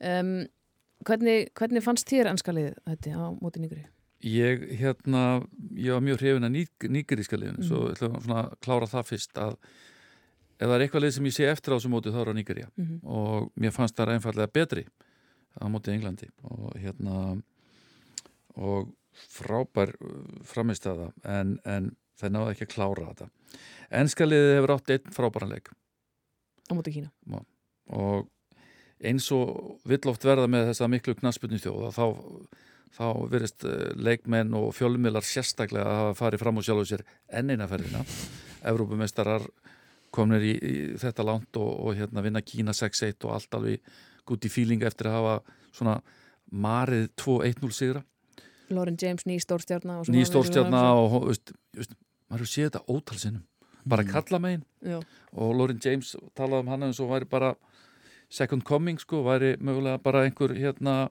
um, 0.00 0.46
hvernig, 1.06 1.50
hvernig 1.58 1.84
fannst 1.84 2.08
þér 2.10 2.32
anskalið 2.32 2.74
þetta 2.86 3.18
á 3.18 3.26
móti 3.40 3.62
nýgri? 3.62 3.84
Ég, 4.26 4.62
hérna, 4.80 5.20
ég 5.78 5.94
var 5.94 6.02
mjög 6.02 6.22
hrifin 6.22 6.48
að 6.48 6.56
nýgriðska 6.90 7.38
liðinu, 7.38 7.60
mm. 7.62 7.66
svo 7.68 7.82
ætlum 7.92 8.16
við 8.24 8.32
að 8.40 8.54
klára 8.64 8.88
það 8.90 9.10
fyrst 9.12 9.38
að 9.38 9.58
ef 10.56 10.64
það 10.64 10.74
er 10.76 10.84
eitthvað 10.84 11.04
leið 11.04 11.14
sem 11.16 11.28
ég 11.28 11.36
sé 11.36 11.48
eftir 11.50 11.74
á 11.74 11.76
þessu 11.76 11.90
móti 11.92 12.12
þá 12.12 12.20
er 12.22 12.30
á 12.32 12.34
Nýgarja 12.36 12.68
mm 12.72 12.84
-hmm. 12.86 12.98
og 13.04 13.50
mér 13.60 13.74
fannst 13.76 13.96
það 13.96 14.14
einfallega 14.14 14.52
betri 14.52 14.86
á 15.60 15.64
móti 15.68 15.92
Englandi. 15.92 16.28
Og 16.42 16.76
hérna 16.80 17.42
og 18.56 18.92
frábær 19.12 19.92
uh, 20.00 20.22
framist 20.44 20.86
að 20.86 21.02
það 21.02 21.34
en, 21.40 21.58
en 21.64 21.90
það 22.16 22.32
náði 22.32 22.52
ekki 22.52 22.64
að 22.66 22.74
klára 22.74 23.08
þetta. 23.10 23.28
Ennska 23.90 24.24
liðið 24.24 24.56
hefur 24.56 24.74
átt 24.74 24.90
einn 24.90 25.12
frábæranleik 25.12 25.68
á 26.68 26.72
móti 26.74 26.92
Kína. 26.92 27.12
Og 27.86 28.28
eins 29.00 29.28
og 29.32 29.78
vill 29.84 30.08
oft 30.08 30.24
verða 30.24 30.48
með 30.48 30.70
þessa 30.72 30.88
miklu 30.88 31.14
knaspunni 31.14 31.60
þjóða 31.60 31.92
þá, 31.92 32.06
þá 32.96 33.06
verist 33.30 33.66
uh, 33.68 33.92
leikmenn 33.96 34.54
og 34.56 34.72
fjölmilar 34.76 35.26
sérstaklega 35.26 35.86
að 35.86 36.00
hafa 36.00 36.18
farið 36.22 36.44
fram 36.44 36.60
og 36.60 36.66
sjálf 36.66 36.84
og 36.84 36.90
sér 36.90 37.04
ennina 37.28 37.68
ferðina. 37.70 38.02
Evrópumeistarar 38.70 39.46
komnir 40.14 40.44
í, 40.46 40.54
í 40.56 40.74
þetta 41.00 41.26
langt 41.26 41.60
og, 41.60 41.72
og 41.86 41.96
hérna 41.98 42.24
vinna 42.24 42.42
Kína 42.44 42.74
6-1 42.76 43.28
og 43.28 43.36
allt 43.36 43.58
alveg 43.58 43.80
í 44.36 44.50
fílinga 44.50 44.88
eftir 44.88 45.10
að 45.10 45.18
hafa 45.20 45.34
svona 45.76 46.00
marið 46.50 47.10
2-1-0 47.20 47.74
sigra. 47.74 48.02
Lauren 48.70 48.96
James, 48.98 49.26
ný 49.26 49.38
stórstjárna 49.38 50.00
ný 50.10 50.24
stórstjárna 50.26 50.80
og, 50.98 51.12
og 51.20 51.28
veist, 51.30 51.52
veist, 51.76 51.92
maður 52.30 52.50
séð 52.50 52.70
þetta 52.70 52.82
ótalsinnum 52.90 53.44
bara 53.86 54.02
mm. 54.02 54.10
kalla 54.10 54.40
megin 54.42 54.64
Já. 54.82 54.98
og 55.32 55.52
Lauren 55.54 55.80
James 55.84 56.16
talaði 56.34 56.64
um 56.64 56.72
hann 56.72 56.86
eins 56.88 57.00
og 57.02 57.12
væri 57.12 57.28
bara 57.30 57.54
second 58.28 58.64
coming 58.66 58.98
sko, 58.98 59.22
væri 59.22 59.54
mögulega 59.62 60.02
bara 60.02 60.24
einhver 60.26 60.54
hérna 60.58 61.10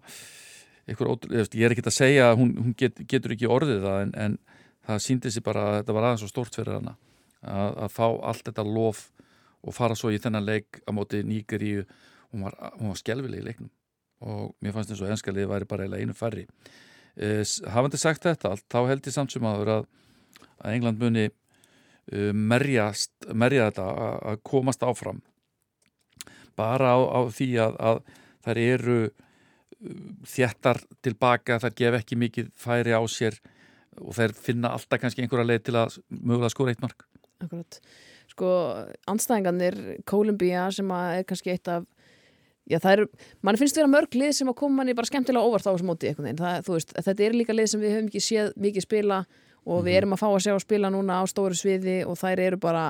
ég 0.86 1.66
er 1.66 1.74
ekki 1.74 1.86
að 1.86 1.96
segja 1.96 2.30
að 2.30 2.40
hún, 2.42 2.52
hún 2.62 2.76
get, 2.78 3.00
getur 3.10 3.34
ekki 3.34 3.50
orðið 3.50 3.86
það 3.88 4.02
en, 4.04 4.14
en 4.26 4.38
það 4.86 5.04
síndi 5.08 5.32
sig 5.34 5.46
bara 5.46 5.70
að 5.70 5.78
þetta 5.80 5.96
var 5.98 6.08
aðeins 6.10 6.26
svo 6.26 6.30
stort 6.30 6.58
fyrir 6.58 6.78
hana 6.78 6.98
að, 7.42 7.72
að 7.86 7.96
fá 7.96 8.06
allt 8.06 8.46
þetta 8.50 8.68
lof 8.68 9.08
og 9.66 9.74
fara 9.74 9.98
svo 9.98 10.12
í 10.14 10.20
þennan 10.22 10.46
leik 10.46 10.82
á 10.86 10.94
móti 10.94 11.24
Nýgeríu 11.26 11.86
hún 12.32 12.46
var, 12.46 12.58
var 12.78 13.00
skjálfileg 13.00 13.42
í 13.42 13.48
leiknum 13.48 13.72
og 14.26 14.54
mér 14.64 14.76
fannst 14.76 14.94
eins 14.94 15.02
og 15.04 15.12
enskalið 15.12 15.50
væri 15.52 15.68
bara 15.70 15.88
einu 15.98 16.16
færri. 16.16 16.46
Eh, 17.16 17.44
hafandi 17.72 18.00
sagt 18.00 18.26
þetta 18.26 18.54
allt, 18.54 18.66
þá 18.72 18.80
held 18.90 19.08
ég 19.08 19.16
samt 19.16 19.34
sem 19.34 19.46
aður 19.46 19.72
að, 19.78 19.88
að 20.60 20.76
England 20.76 21.02
muni 21.02 21.26
uh, 21.30 22.32
merja 22.34 22.90
þetta 23.34 23.86
að, 23.86 24.40
komast 24.44 24.84
áfram. 24.84 25.22
Bara 26.56 26.96
á, 26.96 27.00
á 27.00 27.20
því 27.32 27.50
að, 27.64 27.78
að 27.80 28.02
þær 28.46 28.62
eru 28.64 29.00
þjættar 30.36 30.80
tilbaka, 31.06 31.60
þær 31.62 31.76
gef 31.78 32.00
ekki 32.00 32.18
mikið 32.20 32.52
færi 32.60 32.96
á 32.96 33.02
sér 33.12 33.38
og 34.02 34.16
þær 34.18 34.36
finna 34.38 34.74
alltaf 34.76 35.02
kannski 35.02 35.24
einhverja 35.24 35.50
leið 35.50 35.66
til 35.68 35.78
að 35.80 35.98
mögulega 36.10 36.54
skóra 36.54 36.74
eitt 36.74 36.84
mark 36.84 37.06
Akkurat. 37.44 37.80
Sko, 38.32 38.50
anstæðingarnir, 39.12 39.76
Kolumbíja 40.08 40.70
sem 40.74 40.92
er 40.96 41.28
kannski 41.28 41.54
eitt 41.54 41.70
af 41.72 41.86
Já, 42.66 42.80
það 42.82 42.92
er, 42.96 43.02
mann 43.46 43.58
finnst 43.62 43.78
vera 43.78 43.90
mörg 43.92 44.16
lið 44.18 44.32
sem 44.40 44.50
að 44.50 44.56
koma 44.58 44.80
manni 44.80 44.96
bara 44.98 45.06
skemmtilega 45.06 45.46
óvart 45.46 45.68
á 45.70 45.74
þessu 45.76 45.86
móti 45.86 46.14
það, 46.18 46.64
veist, 46.66 46.96
þetta 46.98 47.26
er 47.28 47.36
líka 47.38 47.54
lið 47.54 47.68
sem 47.70 47.84
við 47.84 47.92
höfum 47.94 48.08
ekki 48.10 48.22
séð 48.26 48.56
mikið 48.58 48.86
spila 48.88 49.20
og 49.66 49.84
við 49.86 49.92
mhm. 49.92 49.98
erum 50.00 50.16
að 50.16 50.22
fá 50.24 50.26
að 50.32 50.40
sjá 50.48 50.54
að 50.56 50.64
spila 50.64 50.92
núna 50.94 51.20
á 51.22 51.24
stóru 51.30 51.58
sviði 51.58 52.00
og 52.10 52.18
þær 52.18 52.42
eru 52.48 52.60
bara 52.64 52.88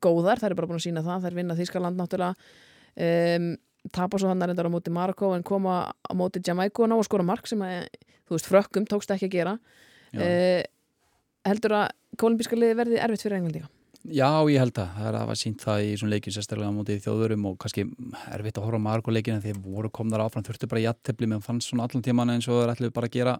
góðar, 0.00 0.40
þær 0.40 0.48
eru 0.48 0.58
bara 0.62 0.70
búin 0.70 0.80
að 0.80 0.86
sína 0.86 1.04
það 1.04 1.26
þær 1.26 1.36
vinna 1.36 1.58
Þískaland 1.58 2.00
náttúrulega 2.00 2.48
um, 2.96 3.50
tapa 3.94 4.18
svo 4.20 4.30
hann 4.30 4.42
að 4.42 4.52
reyndar 4.52 4.68
á 4.68 4.74
móti 4.74 4.92
Marokko 4.94 5.32
en 5.36 5.46
koma 5.46 5.80
á 5.92 6.12
móti 6.16 6.42
Jamaica 6.44 6.84
og 6.84 6.90
ná 6.90 6.96
að 6.98 7.06
skora 7.08 7.26
mark 7.26 7.48
sem 7.48 7.62
að, 7.64 7.88
þú 8.28 8.36
veist, 8.36 8.50
frökkum 8.50 8.86
tókst 8.88 9.12
ekki 9.14 9.28
að 9.30 9.34
gera 9.36 9.56
uh, 9.58 10.62
heldur 11.48 11.76
að 11.82 11.90
kolumbíska 12.20 12.58
liði 12.58 12.78
verði 12.78 13.02
erfitt 13.02 13.26
fyrir 13.26 13.38
Englandi? 13.38 13.64
Já, 14.08 14.30
ég 14.48 14.62
held 14.62 14.78
að 14.78 14.92
það 14.94 15.06
er 15.08 15.16
að 15.16 15.22
hafa 15.24 15.36
sínt 15.36 15.62
það 15.64 15.84
í 15.84 15.94
svona 15.98 16.14
leikin 16.14 16.34
sérstaklega 16.34 16.70
á 16.70 16.76
mótið 16.76 17.00
þjóðurum 17.04 17.46
og 17.50 17.56
kannski 17.60 17.84
erfitt 18.32 18.60
að 18.60 18.68
horfa 18.68 18.94
og 18.98 19.10
leikin 19.12 19.36
en 19.36 19.42
þeir 19.44 19.58
voru 19.60 19.90
komðar 19.90 20.22
áfram, 20.24 20.44
þurftu 20.46 20.68
bara 20.70 20.84
jættefli 20.86 21.28
meðan 21.28 21.44
fannst 21.44 21.72
svona 21.72 21.88
allan 21.88 22.04
tíman 22.06 22.32
eins 22.32 22.48
og 22.48 22.60
það 22.60 22.64
er 22.64 22.72
ætlið 22.76 22.94
bara 22.94 23.10
að 23.10 23.16
gera 23.18 23.34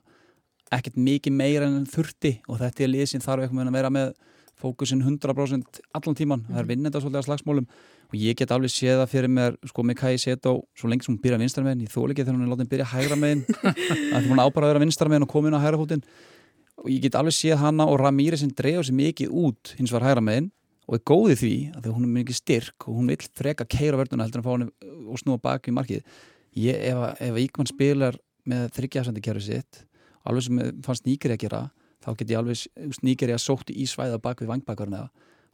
ekkert 0.74 0.98
mikið 1.00 1.36
meira 1.38 1.68
en 1.70 1.86
þurfti 1.88 2.34
og 2.48 2.58
þetta 2.60 2.84
er 2.84 2.92
lið 2.92 3.06
sem 3.12 3.22
þarf 3.24 3.46
eitthvað 3.46 3.70
að 3.70 3.78
vera 3.78 3.92
með 3.94 4.12
fókusin 4.58 5.02
100% 5.04 5.80
allan 5.96 6.16
tíman, 6.18 6.42
það 6.48 6.58
er 6.58 6.64
mhm. 6.64 6.70
vinnenda 6.72 7.02
svolítið 7.02 7.20
að 7.20 7.28
slagsmólum 7.28 7.68
og 8.08 8.16
ég 8.16 8.38
get 8.38 8.52
alveg 8.54 8.72
séð 8.72 9.02
það 9.02 9.12
fyrir 9.12 9.32
mér 9.32 9.56
sko 9.68 9.84
með 9.84 9.98
Kai 10.00 10.18
Seto, 10.20 10.54
svo 10.78 10.90
lengi 10.90 11.06
sem 11.06 11.14
hún 11.14 11.22
byrja 11.22 11.38
vinstar 11.42 11.66
meginn, 11.66 11.84
ég 11.84 11.92
þól 11.92 12.08
ekki 12.12 12.24
þegar 12.24 12.38
hún 12.38 12.46
er 12.46 12.52
látið 12.52 12.66
að 12.66 12.72
byrja 12.72 12.88
hægra 12.92 13.18
meginn 13.20 13.42
að 14.16 14.28
hún 14.30 14.40
ábara 14.40 14.68
að 14.68 14.72
vera 14.72 14.84
vinstar 14.84 15.10
meginn 15.12 15.26
og 15.26 15.32
koma 15.32 15.50
inn 15.50 15.58
á 15.58 15.62
hægra 15.62 15.80
fótinn. 15.80 16.04
Og 16.78 16.88
ég 16.92 17.02
get 17.04 17.18
alveg 17.18 17.34
séð 17.36 17.58
hanna 17.60 17.88
og 17.90 17.98
Ramírez 18.00 18.40
sem 18.40 18.52
dreifur 18.54 18.86
sér 18.86 18.96
mikið 18.96 19.34
út 19.34 19.74
hins 19.76 19.92
var 19.92 20.06
hægra 20.06 20.24
meginn 20.24 20.48
og 20.88 20.96
er 20.96 21.04
góði 21.04 21.36
því 21.36 21.54
að 21.76 21.90
hún 21.92 22.06
er 22.06 22.14
mikið 22.14 22.38
styrk 22.38 22.86
og 22.88 22.96
hún 22.96 23.10
vil 23.12 23.18
freka 23.36 23.66
keira 23.68 23.98
verðuna 24.00 24.24
heldur 24.24 24.40
en 24.40 24.44
að 24.44 24.48
fá 24.48 24.54
henni 24.54 25.08
og 25.12 25.20
snúa 25.20 25.42
baki 25.42 25.68
í 25.68 25.76
markið. 25.76 26.16
Ég, 26.56 26.78
ef, 26.88 27.02
ef 27.28 27.40
Íkman 27.42 27.68
spilar 27.68 28.16
með 28.48 28.70
þryggjafsandi 28.78 29.24
kerfi 29.26 29.50
sitt 29.50 29.82
alveg 30.28 30.46
sem 30.46 30.62
fannst 30.84 31.06
Nýgeri 31.08 31.36
að 31.36 31.44
gera 31.44 31.60
þá 32.08 32.16
get 32.16 32.32
ég 32.32 32.40
alveg 32.40 33.02
Nýgeri 33.04 33.36
að 33.36 33.44
sótti 33.44 33.76
í 33.76 33.86
svæða 33.88 34.20
bak 34.22 34.40
við 34.42 34.52
vangbækvarna 34.52 35.04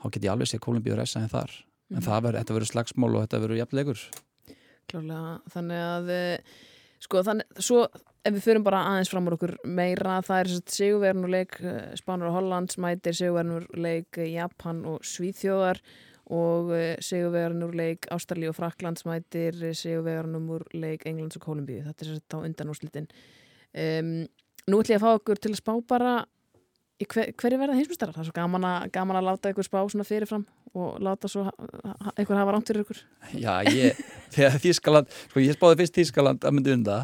þá 0.03 0.07
get 0.15 0.27
ég 0.27 0.35
alveg 0.35 0.51
séð 0.51 0.63
Kolumbíu 0.65 0.97
resa 0.99 1.23
en 1.23 1.33
þar 1.33 1.51
mm. 1.51 1.97
en 1.97 1.99
mhm. 1.99 2.07
það 2.07 2.23
verður, 2.27 2.41
þetta 2.41 2.59
verður 2.59 2.73
slagsmál 2.73 3.11
og 3.11 3.27
þetta 3.27 3.43
verður 3.45 3.61
jafnlegur 3.63 4.07
Klálega, 4.85 5.37
þannig 5.55 5.83
að 5.83 6.11
eh, 6.13 6.57
sko 7.03 7.23
þannig, 7.25 7.63
svo 7.65 7.85
ef 8.25 8.35
við 8.37 8.43
förum 8.45 8.67
bara 8.67 8.83
aðeins 8.91 9.13
fram 9.13 9.29
úr 9.29 9.39
okkur 9.39 9.55
meira, 9.65 10.19
það 10.25 10.43
er 10.43 10.51
sigurverðnuleik 10.77 11.61
eh, 11.65 11.95
Spánur 12.01 12.31
og 12.31 12.39
Hollands 12.39 12.79
mætir 12.81 13.17
sigurverðnuleik 13.17 14.21
Japan 14.29 14.85
og 14.89 15.07
Svíþjóðar 15.09 15.81
og 16.35 16.71
eh, 16.77 16.95
sigurverðnuleik 17.05 18.11
Ástrali 18.15 18.49
og 18.49 18.57
Fraklands 18.57 19.09
mætir 19.09 19.57
sigurverðnuleik 19.73 21.09
Englands 21.09 21.41
og 21.41 21.49
Kolumbíu 21.49 21.83
þetta 21.89 22.07
er 22.07 22.17
þetta 22.19 22.41
á 22.41 22.45
undanúslitin 22.45 23.11
um, 23.11 24.17
Nú 24.65 24.79
ætlum 24.81 24.95
ég 24.95 25.03
að 25.03 25.05
fá 25.05 25.19
okkur 25.19 25.41
til 25.45 25.51
að 25.53 25.59
spá 25.61 25.73
bara 25.85 26.13
hver, 27.03 27.33
hverju 27.35 27.59
verða 27.59 27.75
hinsmjöstarar? 27.79 28.15
Það 28.15 28.23
er 28.23 28.29
svo 28.29 28.35
gaman 28.37 28.65
að, 28.69 28.85
gaman 28.95 29.19
að 29.19 29.27
láta 29.27 29.51
ykkur 29.51 29.67
spá 29.67 29.79
svona 29.91 30.07
fyrirfram 30.07 30.45
og 30.75 30.99
láta 31.03 31.29
svo 31.31 31.43
ykkur 32.19 32.39
hafa 32.39 32.55
rámt 32.55 32.71
fyrir 32.71 32.85
ykkur. 32.85 33.01
Já, 33.43 33.55
ég, 33.67 33.99
þegar 34.35 34.61
Þískaland 34.63 35.17
sko 35.31 35.43
ég 35.43 35.57
spáði 35.59 35.81
fyrst 35.83 35.99
Þískaland 35.99 36.47
að 36.47 36.55
myndi 36.57 36.75
unda 36.77 37.01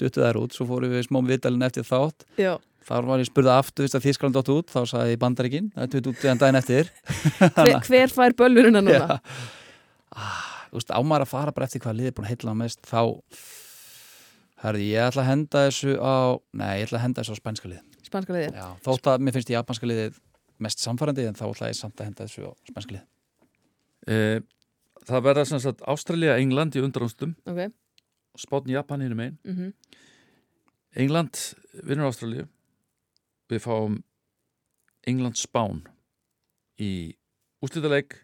duttu 0.00 0.24
þær 0.24 0.40
út, 0.40 0.56
svo 0.56 0.66
fóru 0.68 0.88
við 0.92 1.04
smá 1.08 1.20
viðdælinn 1.28 1.66
eftir 1.68 1.84
þátt. 1.88 2.24
Já. 2.40 2.54
þar 2.88 3.08
var 3.08 3.20
ég 3.22 3.28
spurði 3.30 3.52
aftur, 3.54 3.84
veist 3.86 3.98
að 4.00 4.06
Þískland 4.08 4.36
dótt 4.36 4.52
út 4.56 4.72
þá 4.72 4.80
sagði 4.90 5.14
ég 5.14 5.20
bandaríkin, 5.22 5.70
þetta 5.76 6.00
er 6.00 6.08
út 6.10 6.24
en 6.32 6.42
daginn 6.42 6.60
eftir. 6.60 6.90
Hver, 7.56 7.74
hver 7.88 8.12
fær 8.16 8.36
böllurina 8.40 8.80
núna? 8.84 9.20
ah, 10.16 10.42
Þú 10.72 10.80
veist, 10.80 10.90
ámar 10.96 11.22
að 11.22 11.30
fara 11.30 11.52
bara 11.54 11.68
eftir 11.68 11.84
hvað 11.84 12.00
liðið 12.00 12.10
er 12.10 12.16
búin 12.16 12.26
að 12.26 12.32
heilla 12.34 12.54
mest 12.58 12.80
þá 12.88 13.00
herði, 14.64 14.86
ég 14.90 15.04
ætla 15.08 15.22
að 15.22 15.28
henda 15.30 15.64
þessu 15.68 15.94
á 16.00 16.14
nei, 16.56 16.70
ég 16.80 16.88
ætla 16.88 16.98
að 16.98 17.04
henda 17.04 17.22
þessu 17.22 17.36
á 17.36 17.40
spænska 17.40 17.70
lið 17.70 17.93
Spanska 18.14 18.36
liðið? 18.38 18.62
Já, 18.62 18.68
þótt 18.86 19.10
að 19.10 19.26
mér 19.26 19.36
finnst 19.36 19.52
japanska 19.52 19.90
liðið 19.90 20.22
mest 20.62 20.86
samfærandi 20.86 21.26
en 21.26 21.36
þá 21.38 21.44
ætla 21.50 21.72
ég 21.72 21.78
samt 21.80 21.98
að 21.98 22.10
henda 22.10 22.28
þessu 22.28 22.46
á 22.46 22.52
spænska 22.70 22.96
lið 22.96 23.10
Eh, 24.04 24.42
það 25.08 25.22
verða 25.24 25.46
sem 25.48 25.60
sagt 25.64 25.78
Ástralja, 25.88 26.34
England 26.36 26.74
í 26.76 26.82
undaránstum 26.84 27.30
Ok, 27.48 27.70
Spátn 28.36 28.68
Japan 28.74 29.00
hinn 29.00 29.14
um 29.14 29.22
einn 29.24 29.38
mhm. 29.48 29.70
England 31.00 31.40
vinnur 31.88 32.10
Ástralju 32.10 32.44
við 33.48 33.62
fáum 33.64 33.96
England 35.08 35.40
Spán 35.40 35.82
í 36.80 37.16
úslítaleik 37.64 38.16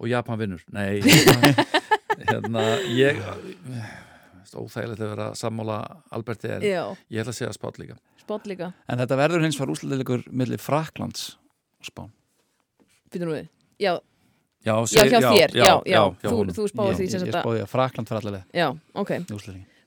og 0.00 0.08
Japan 0.08 0.38
vinnur. 0.40 0.62
Nei 0.72 1.00
hérna 2.28 2.64
ég 2.88 3.20
óþægilegt 4.58 5.02
að 5.02 5.12
vera 5.14 5.26
sammála 5.38 5.78
Alberti 6.16 6.50
en 6.54 6.64
Já, 6.64 6.82
ég 7.10 7.22
ætla 7.22 7.34
að 7.34 7.38
segja 7.38 7.52
Spán 7.56 7.78
líka. 7.80 7.96
Spott 8.20 8.46
líka. 8.50 8.72
En 8.90 9.00
þetta 9.02 9.18
verður 9.20 9.44
hins 9.46 9.58
var 9.60 9.72
úsliðleikur 9.72 10.26
millir 10.30 10.62
Fraklands 10.62 11.34
og 11.80 11.90
Spán 11.90 12.12
Býtum 13.10 13.32
við. 13.34 13.48
Já, 13.80 13.96
já, 14.62 14.74
já 14.86 15.04
hjá 15.08 15.20
þér, 15.24 15.56
já, 15.56 15.66
já, 15.88 16.02
hjá 16.20 16.28
Þú, 16.28 16.44
þú 16.54 16.66
spáði 16.70 16.92
Ég, 16.92 16.98
því 17.00 17.06
ég, 17.06 17.12
sem 17.12 17.20
ég 17.20 17.30
þetta 17.30 17.42
spáði 17.44 17.62
að 17.64 17.70
Frakland 17.72 18.10
fyrir 18.10 18.20
allavega 18.20 18.60
Já, 18.60 18.66
ok, 19.02 19.12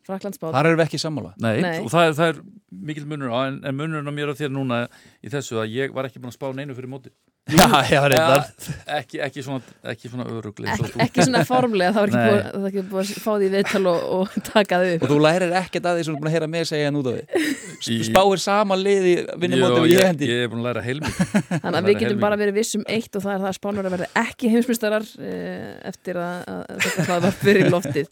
Frakland 0.03 0.35
spáð 0.35 0.57
Þar 0.57 0.69
erum 0.69 0.79
við 0.81 0.85
ekki 0.87 0.99
sammála. 0.99 1.29
Nei, 1.39 1.53
Nei. 1.63 1.77
og 1.79 1.91
það 1.93 2.07
er, 2.09 2.15
það 2.17 2.31
er 2.33 2.41
mikil 2.89 3.05
munur 3.07 3.31
á 3.31 3.39
en, 3.47 3.59
en 3.63 3.77
munurinn 3.77 4.09
á 4.11 4.13
mér 4.15 4.33
og 4.33 4.39
þér 4.39 4.51
núna 4.51 4.79
í 5.23 5.31
þessu 5.31 5.61
að 5.61 5.77
ég 5.77 5.93
var 5.95 6.09
ekki 6.09 6.19
búin 6.19 6.33
að 6.33 6.39
spá 6.39 6.49
neinu 6.57 6.75
fyrir 6.75 6.91
móti 6.91 7.13
Já, 7.43 7.67
já, 7.91 7.99
reyndar. 8.07 8.45
Ja, 8.87 8.99
ekki, 9.01 9.17
ekki 9.19 9.41
svona, 9.43 9.59
ekki 9.91 10.07
svona 10.07 10.23
örugli 10.31 10.63
Ek, 10.71 10.93
Ekki 11.03 11.25
svona 11.25 11.41
formlega, 11.43 11.91
það 11.91 12.05
var 12.05 12.11
ekki 12.13 12.21
búið, 12.53 12.67
ekki 12.69 12.83
búið 12.87 13.01
að 13.01 13.17
fá 13.25 13.31
því 13.41 13.49
viðtal 13.51 13.81
og, 13.91 14.05
og 14.15 14.37
taka 14.47 14.77
þau 14.79 14.93
Og 14.93 15.09
þú 15.11 15.17
lærir 15.25 15.55
ekkert 15.59 15.89
að 15.91 15.97
því 15.97 16.05
sem 16.07 16.13
þú 16.13 16.15
er 16.15 16.21
búin 16.21 16.29
að 16.29 16.35
heyra 16.37 16.47
mig 16.53 16.69
segja 16.69 16.85
hann 16.87 16.99
út 17.01 17.09
af 17.11 17.17
því 17.17 17.97
Í- 17.97 18.05
Spáir 18.07 18.39
sama 18.45 18.77
liði 18.79 19.11
vinnum 19.43 19.59
móti 19.65 19.81
og 19.83 19.89
ég 19.91 20.07
hendi. 20.07 20.29
Ég 20.31 20.45
er 20.45 20.51
búin 20.53 20.61
að 20.63 20.69
læra 20.69 20.83
heilmik 20.85 21.17
Þannig 21.65 21.79
að 21.81 21.89
við 21.91 21.99
getum 22.05 22.21
bara 22.23 22.37
verið 22.39 22.55
vissum 22.61 22.85
eitt 22.95 23.19
og 23.19 23.25
það 23.25 23.33
er 23.35 23.43
það 23.43 23.49
að 23.51 23.57
spánur 23.59 23.89
að 23.89 23.95
verða 23.97 24.07
ekki 24.23 24.51
heimsmyndstarar 24.53 25.09
eh, 25.19 25.73
eftir 25.91 26.19
að, 26.23 26.47
að 26.47 26.87
þetta 26.87 27.17
var 27.27 27.35
fyrir 27.43 27.69
loftið. 27.75 28.07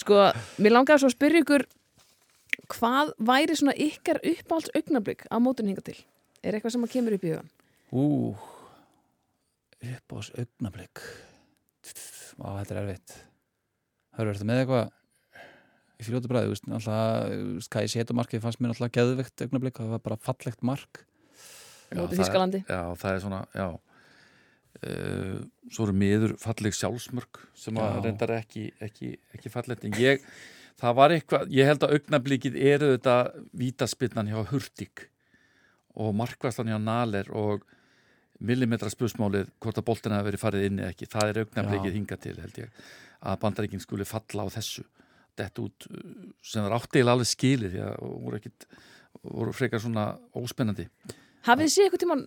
Sko, 0.00 0.22
mér 0.64 0.76
langaði 0.78 1.04
svo 1.04 1.10
að 1.12 1.16
spyrja 1.18 1.44
ykkur 1.44 1.66
hvað 2.72 3.12
væri 3.28 3.58
svona 3.60 3.76
ykkar 3.76 4.22
uppáhalds 4.32 4.72
augnablík 4.80 5.26
á 5.28 5.36
mótun 5.44 5.68
hinga 5.68 5.84
til? 5.84 5.98
Er 6.40 6.56
eitthvað 6.56 6.78
sem 6.78 6.88
að 6.88 6.94
kemur 6.96 7.18
upp 7.18 7.28
í 7.28 7.34
hugan? 7.34 7.52
Ú 7.92 8.06
upp 9.82 10.14
á 10.14 10.14
þessu 10.18 10.42
augnablík 10.42 11.04
Vá, 12.38 12.48
þetta 12.62 12.74
er 12.74 12.80
erfitt. 12.82 13.14
Hörru, 14.16 14.32
ertu 14.32 14.46
með 14.48 14.60
eitthvað 14.62 14.90
í 16.02 16.06
fljótu 16.06 16.30
bræði, 16.30 16.48
þú 16.48 16.54
veist, 16.54 16.68
alltaf 16.78 17.68
hvað 17.72 17.84
ég 17.86 17.92
setja 17.92 18.16
markið 18.16 18.42
fannst 18.44 18.62
mér 18.62 18.72
alltaf 18.74 18.92
geðveikt 18.96 19.44
augnablík 19.44 19.80
það 19.80 19.92
var 19.92 20.02
bara 20.06 20.18
fallegt 20.28 20.64
mark. 20.66 21.02
Á 21.92 22.00
móti 22.00 22.18
Þískalandi? 22.18 22.62
Já, 22.66 22.80
það 23.02 23.16
er 23.16 23.22
svona, 23.26 23.40
já. 23.56 23.66
Uh, 24.82 25.42
Svo 25.70 25.84
eru 25.86 25.94
miður 25.94 26.32
falleg 26.40 26.74
sjálfsmörk 26.74 27.42
sem 27.54 27.76
að 27.78 27.92
Já. 27.92 28.00
reyndar 28.06 28.32
ekki, 28.38 28.64
ekki, 28.82 29.12
ekki 29.36 29.52
fallegt. 29.52 29.84
En 29.86 29.94
ég, 30.00 30.24
það 30.80 30.96
var 30.98 31.14
eitthvað 31.14 31.52
ég 31.54 31.68
held 31.68 31.84
að 31.86 31.94
augnablikið 31.98 32.56
eru 32.72 32.88
þetta 32.94 33.16
vítaspinnan 33.60 34.32
hjá 34.32 34.40
Hurtig 34.50 35.04
og 35.92 36.16
markvæslan 36.16 36.72
hjá 36.72 36.80
Naler 36.80 37.28
og 37.36 37.68
millimetra 38.42 38.90
spursmálið 38.92 39.50
hvort 39.62 39.78
að 39.80 39.86
boltin 39.88 40.14
hafi 40.16 40.28
verið 40.30 40.42
farið 40.42 40.66
inn 40.68 40.82
eða 40.82 40.92
ekki. 40.94 41.08
Það 41.12 41.30
er 41.30 41.40
augnablikið 41.42 41.96
hinga 41.98 42.18
til 42.22 42.34
held 42.40 42.60
ég 42.62 42.84
að 43.22 43.40
bandaríkinn 43.44 43.82
skuli 43.82 44.06
falla 44.08 44.46
á 44.46 44.54
þessu. 44.56 44.84
Þetta 45.38 45.64
út 45.64 45.88
uh, 45.88 46.06
sem 46.44 46.64
það 46.64 46.76
áttilega 46.78 47.16
alveg 47.16 47.30
skilið 47.30 47.76
því 47.76 47.84
að 47.86 47.98
voru 48.26 48.40
ekkit 48.40 48.68
voru 49.22 49.54
frekar 49.56 49.82
svona 49.82 50.06
óspennandi. 50.38 50.88
Hafið 51.46 51.66
þið 51.66 51.72
séð 51.74 51.84
eitthvað 51.86 52.02
tímann 52.04 52.22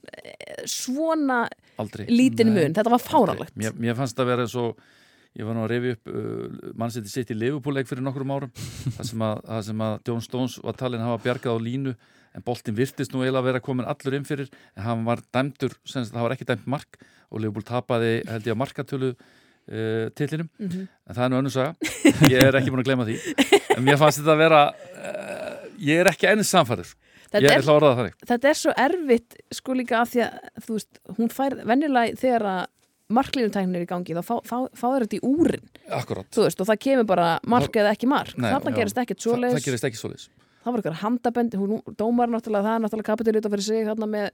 svona 0.70 1.40
aldrei. 1.80 2.06
lítinn 2.12 2.52
Nei. 2.52 2.58
mun? 2.58 2.76
Þetta 2.76 2.92
var 2.92 3.04
fáralegt 3.04 3.56
mér, 3.56 3.76
mér 3.80 3.96
fannst 3.98 4.18
það 4.18 4.32
vera 4.32 4.46
eins 4.46 4.56
og 4.60 4.82
ég 5.36 5.48
var 5.48 5.56
nú 5.56 5.64
að 5.64 5.72
revi 5.72 5.94
upp 5.96 6.12
uh, 6.12 6.74
mannsætti 6.80 7.12
sitt 7.12 7.32
í 7.32 7.38
Liverpool-leik 7.38 7.88
fyrir 7.90 8.04
nokkrum 8.06 8.34
árum. 8.36 8.52
Það 8.98 9.10
sem 9.12 9.24
að, 9.28 9.42
að 9.58 9.98
John 10.08 10.24
Stones 10.24 10.60
var 10.64 10.78
talin 10.80 11.04
að 11.04 11.12
hafa 11.12 11.24
bjargað 11.26 11.60
á 11.60 11.66
línu 11.66 11.96
en 12.36 12.44
boltin 12.46 12.76
virtist 12.76 13.14
nú 13.16 13.22
eiginlega 13.24 13.42
að 13.44 13.48
vera 13.50 13.64
komin 13.64 13.88
allur 13.88 14.18
inn 14.18 14.26
fyrir 14.28 14.50
en 14.76 14.84
hann 14.84 15.06
var 15.08 15.22
dæmdur, 15.34 15.74
sem 15.88 16.04
sagt, 16.04 16.14
það 16.16 16.26
var 16.28 16.36
ekki 16.36 16.48
dæmt 16.50 16.68
mark 16.68 17.00
og 17.32 17.40
Liverpool 17.42 17.64
tapaði 17.66 18.12
held 18.28 18.46
ég 18.50 18.54
að 18.56 18.60
markatölu 18.62 19.14
uh, 19.16 20.10
tillinum 20.20 20.50
Mhm. 20.60 20.84
en 21.08 21.16
það 21.16 21.24
er 21.26 21.32
nú 21.34 21.40
önnur 21.42 21.56
saga. 21.56 21.74
Ég 22.30 22.44
er 22.44 22.60
ekki 22.60 22.72
búin 22.74 22.84
að 22.84 22.90
glemma 22.92 23.08
því. 23.08 23.18
En 23.78 23.84
mér 23.88 23.98
fannst 24.02 24.20
þetta 24.22 24.36
að 24.36 24.44
vera 24.44 24.62
uh, 24.70 25.66
ég 25.80 26.04
er 26.04 26.12
ekki 26.12 26.30
ennins 26.32 26.52
samfæður 26.54 26.94
ég 27.36 27.50
er, 27.50 27.60
ætla 27.60 27.74
að 27.76 27.84
það 27.84 27.98
þannig. 28.00 28.14
þetta 28.30 28.48
er 28.52 28.58
svo 28.60 28.74
erfitt 28.80 29.34
sko 29.58 29.74
líka 29.76 29.98
af 30.04 30.12
því 30.14 30.22
að 30.24 30.36
þú 30.68 30.76
veist, 30.78 31.00
hún 31.18 31.32
fær 31.34 31.56
venjulega 31.68 32.16
þegar 32.22 32.46
að 32.52 32.62
marklínutæknir 33.16 33.82
er 33.82 33.86
í 33.86 33.90
gangi 33.90 34.16
þá 34.16 34.22
fá, 34.26 34.36
fá, 34.48 34.56
fá 34.74 34.86
þeir 34.94 35.04
þetta 35.06 35.18
í 35.18 35.26
úrin. 35.30 35.66
Akkurat, 35.94 36.30
þú 36.34 36.46
veist, 36.48 36.62
og 36.64 36.70
það 36.70 36.80
kemur 36.86 37.06
bara 37.10 37.28
mark 37.46 37.76
eða 37.82 37.92
ekki 37.94 38.08
mark. 38.10 38.34
Nei, 38.38 38.48
þarna 38.54 38.72
já. 38.72 38.78
gerist 38.80 38.98
ekkert 39.04 39.22
Þa, 39.22 39.26
það 40.66 40.72
það 40.72 40.74
var 40.74 40.82
eitthvað 40.82 41.02
handabendi, 41.04 41.58
hún, 41.62 41.82
dómar 41.98 42.32
náttúrulega 42.32 42.66
það 42.66 42.80
náttúrulega 42.84 43.10
kapitulita 43.12 43.52
fyrir 43.54 43.66
sig 43.68 43.86
þarna 43.86 44.08
með 44.10 44.30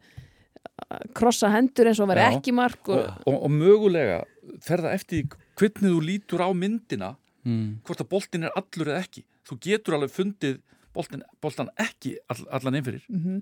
krossa 1.18 1.50
hendur 1.52 1.90
eins 1.90 2.00
og 2.00 2.08
að 2.08 2.14
vera 2.14 2.26
Já. 2.28 2.38
ekki 2.38 2.54
mark 2.56 2.92
og, 2.94 3.02
og, 3.28 3.38
og 3.48 3.52
mögulega 3.54 4.22
fer 4.64 4.84
það 4.84 4.96
eftir 4.98 5.38
hvernig 5.60 5.94
þú 5.94 6.02
lítur 6.06 6.44
á 6.44 6.50
myndina 6.56 7.14
mm. 7.46 7.82
hvort 7.88 8.04
að 8.04 8.12
boltin 8.12 8.48
er 8.48 8.56
allur 8.58 8.92
eða 8.92 9.04
ekki 9.04 9.26
þú 9.50 9.58
getur 9.66 9.98
alveg 9.98 10.14
fundið 10.16 10.60
boltin, 10.96 11.24
boltan 11.44 11.70
ekki 11.80 12.16
all, 12.32 12.44
allan 12.52 12.78
inn 12.80 12.86
fyrir. 12.86 13.06
Mhm. 13.10 13.42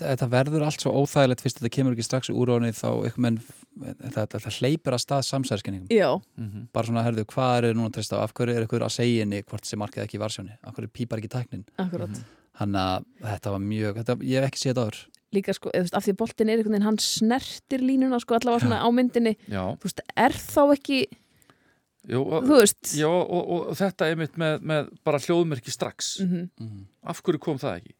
Þetta 0.00 0.28
verður 0.30 0.64
allt 0.66 0.82
svo 0.82 0.92
óþægilegt 1.02 1.42
fyrst 1.42 1.58
þetta 1.58 1.72
kemur 1.74 1.96
ekki 1.96 2.06
strax 2.06 2.30
úr 2.30 2.52
ánið 2.54 2.78
þá 2.78 3.18
menn 3.18 3.40
þetta, 3.80 4.26
þetta 4.36 4.52
hleypir 4.58 4.94
að 4.96 5.02
stað 5.04 5.24
samsæðskenningum 5.28 5.88
mm 5.90 6.66
bara 6.72 6.86
svona, 6.86 7.04
herðu, 7.06 7.24
hvað 7.26 7.70
er 7.70 7.74
núna 7.74 7.92
treyst 7.94 8.14
á 8.14 8.22
af 8.22 8.34
hverju 8.34 8.56
er 8.56 8.66
ykkur 8.66 8.84
að 8.86 8.94
segja 8.94 9.24
henni 9.24 9.42
hvort 9.42 9.66
sem 9.66 9.78
markið 9.80 10.04
ekki 10.04 10.18
í 10.18 10.22
varsjóni 10.22 10.54
af 10.62 10.74
hverju 10.74 10.92
pípar 10.94 11.18
ekki 11.18 11.32
tæknin? 11.32 11.64
Akkurat. 11.78 12.10
Mhm. 12.10 12.24
þannig 12.60 12.80
að 12.84 13.04
þetta 13.24 13.50
var 13.54 13.62
mjög, 13.64 13.94
þetta, 14.00 14.16
ég 14.20 14.40
hef 14.42 14.50
ekki 14.50 14.60
séð 14.60 14.70
þetta 14.74 14.84
áður. 14.84 15.00
Líka 15.32 15.54
sko, 15.54 15.70
eða, 15.70 15.80
þú 15.80 15.86
veist, 15.86 15.94
af 15.96 16.04
því 16.04 16.12
að 16.12 16.20
boltin 16.20 16.48
er 16.50 16.58
einhvern 16.58 16.74
veginn 16.74 16.88
hann 16.88 16.98
snertir 16.98 17.80
línuna 17.80 18.18
sko 18.20 18.34
allavega 18.36 18.64
svona 18.66 18.80
á 18.82 18.88
myndinni. 18.90 19.36
Já, 19.48 19.62
þú 19.78 19.86
veist, 19.86 20.00
er 20.18 20.34
þá 20.34 20.62
ekki 20.74 20.98
jú, 22.10 22.20
og, 22.26 22.44
þú 22.48 22.58
veist. 22.58 22.92
Já 22.98 23.08
og, 23.08 23.30
og, 23.30 23.64
og 23.70 23.80
þetta 23.80 24.10
er 24.10 24.20
mitt 24.20 24.36
með, 24.40 24.60
með 24.72 24.92
bara 25.06 25.22
hljóðmerki 25.22 25.74
strax. 25.74 26.16
Mm 26.24 26.48
mm. 26.60 26.84
af 27.10 27.22
hverju 27.24 27.42
kom 27.42 27.60
það 27.62 27.80
ekki? 27.80 27.96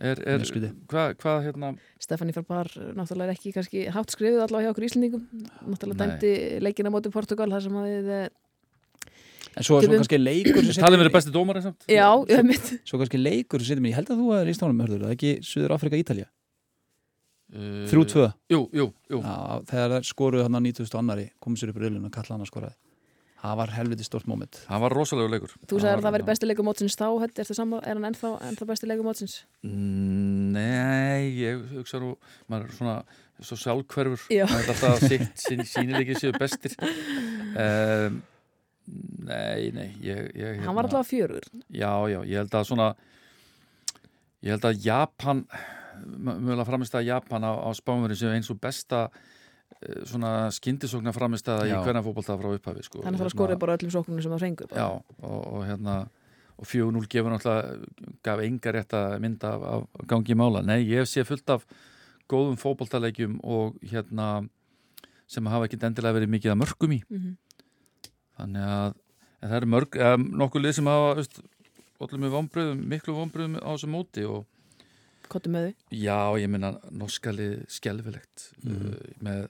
Er, 0.00 0.16
er, 0.24 0.44
hvað, 0.88 1.10
hvað 1.20 1.42
hérna? 1.44 1.74
Stefani 2.00 2.32
Farbar 2.32 2.70
náttúrulega 2.96 3.34
er 3.34 3.34
ekki 3.34 3.50
kannski 3.52 3.82
hátt 3.92 4.14
skrifið 4.14 4.46
allavega 4.46 4.70
hjá 4.70 4.72
okkur 4.72 4.86
Íslendingum. 4.86 5.26
Náttúrulega 5.68 6.06
Nei. 6.06 6.14
dæmdi 6.14 6.62
leikina 6.64 6.92
móti 6.94 7.12
Portugal 7.12 7.50
þar 7.52 7.66
sem 7.66 7.76
að 7.76 7.88
við 7.90 8.08
eh, 8.16 8.30
en 9.56 9.66
svo, 9.66 9.80
svo 9.82 9.92
kannski 9.92 10.20
leikur 10.20 10.62
sem 10.62 10.72
talið 10.72 10.78
situr- 10.78 11.02
verið 11.02 11.14
besti 11.18 11.34
dómar 11.34 11.60
samt? 11.60 11.84
Já, 11.90 12.08
ég 12.32 12.44
mitt. 12.48 12.72
Svo 12.88 13.00
kannski 13.02 13.20
leikur 13.20 13.60
sem 13.60 13.74
situr 13.74 13.84
mér, 13.84 13.92
ég 13.92 14.00
held 14.00 14.12
að 14.14 14.22
þú 14.22 14.32
hefur 14.32 14.52
í 14.52 14.56
stánum 14.56 14.84
hörður, 14.86 15.04
það 15.04 15.12
er 15.12 15.18
ekki 15.18 15.32
Suður 15.50 15.76
Afrika 15.76 16.00
Ítalja 16.00 16.28
uh, 17.52 17.84
3-2, 17.90 18.28
jú, 18.54 18.60
jú, 18.72 18.86
jú. 19.10 19.20
Já, 19.20 19.36
þegar 19.72 19.96
þær 19.96 20.08
skoruðu 20.14 20.46
hann 20.46 20.56
á 20.56 20.60
9000 20.64 21.00
annari 21.02 21.26
komið 21.42 21.62
sér 21.62 21.74
upp 21.74 21.80
í 21.80 21.84
riðlun 21.84 22.08
og 22.08 22.14
kalla 22.14 22.36
hann 22.36 22.46
að 22.46 22.52
skoraði 22.52 22.78
það 23.40 23.56
var 23.60 23.72
helviti 23.74 24.04
stort 24.04 24.26
moment. 24.28 24.60
Það 24.68 24.80
var 24.84 24.94
rosalega 24.96 25.32
leikur. 25.34 25.54
Þú 25.66 25.80
sagði 25.80 25.90
að 25.94 25.96
það 26.00 26.06
var- 26.06 26.14
væri 26.18 26.28
besti 26.30 26.46
leikum 26.50 26.66
mótsins 26.68 26.96
þá 27.00 27.06
er 27.80 27.94
hann 27.94 28.04
ennþá, 28.10 28.30
ennþá 28.50 28.66
besti 28.68 28.86
leikum 28.90 29.06
mótsins? 29.08 29.44
Mm, 29.64 30.52
Nei, 30.52 31.30
ég 31.40 31.62
hugsa 31.76 32.00
nú 32.02 32.16
maður 32.50 32.64
er 32.68 32.76
svona 32.76 32.96
svo 33.40 33.56
sjálfhverfur. 33.56 34.26
Já. 34.34 34.44
maður 34.50 34.64
er 34.64 34.74
alltaf 34.74 34.98
sitt, 35.08 35.30
sín, 35.46 35.62
sýnilegir 35.64 36.18
séu 36.20 36.32
bestir. 36.38 36.74
Um, 37.56 38.22
Nei, 39.20 39.70
nei 39.70 39.90
ég, 40.02 40.32
ég, 40.34 40.62
hann 40.64 40.74
var 40.74 40.88
allavega 40.88 41.06
fjörur. 41.06 41.44
Já, 41.70 41.92
já, 42.10 42.18
ég 42.26 42.40
held 42.40 42.54
að 42.58 42.64
svona 42.66 42.88
ég 44.42 44.50
held 44.56 44.64
að 44.66 44.80
Japan 44.82 45.44
mögulega 46.00 46.66
framist 46.66 46.96
að 46.98 47.06
Japan 47.06 47.44
á, 47.46 47.52
á 47.54 47.70
spánverðin 47.76 48.18
séu 48.18 48.32
eins 48.34 48.50
og 48.50 48.58
besta 48.58 49.04
svona 50.04 50.30
skyndisóknar 50.52 51.14
framist 51.16 51.48
að 51.48 51.70
í 51.70 51.74
hvernig 51.76 52.04
fótbolta 52.04 52.36
frá 52.36 52.50
upphafi 52.54 52.82
sko. 52.84 53.00
þannig 53.04 53.20
að 53.20 53.26
það 53.26 53.34
skorið 53.34 53.60
bara 53.62 53.76
öllum 53.78 53.92
sóknunum 53.94 54.22
sem 54.22 54.32
það 54.34 54.44
fengur 54.44 54.68
bara. 54.68 54.80
Já, 54.80 54.88
og, 55.24 55.40
og 55.54 55.62
hérna 55.68 55.94
og 56.60 56.66
4-0 56.68 57.06
gefur 57.08 57.32
náttúrulega 57.32 58.18
gaf 58.28 58.42
enga 58.44 58.72
rétt 58.76 58.92
að 58.98 59.14
mynda 59.24 59.52
af, 59.56 59.62
af 59.96 60.06
gangi 60.10 60.34
mála. 60.36 60.60
Nei, 60.62 60.82
ég 60.84 61.08
sé 61.08 61.24
fullt 61.24 61.48
af 61.56 61.64
góðum 62.28 62.58
fótboltaleikjum 62.60 63.38
og 63.42 63.78
hérna 63.90 64.26
sem 65.30 65.46
hafa 65.48 65.64
ekki 65.70 65.78
endilega 65.80 66.18
verið 66.18 66.34
mikið 66.36 66.52
að 66.52 66.60
mörgum 66.60 66.92
í 66.92 67.00
Mhm. 67.08 67.36
þannig 68.40 68.66
að 68.66 68.94
það 69.40 69.56
eru 69.56 69.66
mörg, 69.72 69.96
eða, 69.96 70.16
nokkuð 70.42 70.62
lið 70.66 70.74
sem 70.76 70.86
hafa 70.90 71.14
veist, 71.16 71.40
allir 72.00 72.20
með 72.20 72.34
vonbröðum, 72.36 72.80
miklu 72.92 73.14
vonbröðum 73.16 73.56
á 73.60 73.68
þessu 73.72 73.88
móti 73.92 74.24
og 74.28 74.44
kottum 75.32 75.54
með 75.56 75.66
þau 75.70 75.96
Já, 76.04 76.18
ég 76.42 76.50
meina 76.52 76.72
norskalið 76.90 77.64
skelfilegt 77.70 78.48
Mhm. 78.64 78.86
uh, 78.86 79.14
með 79.26 79.48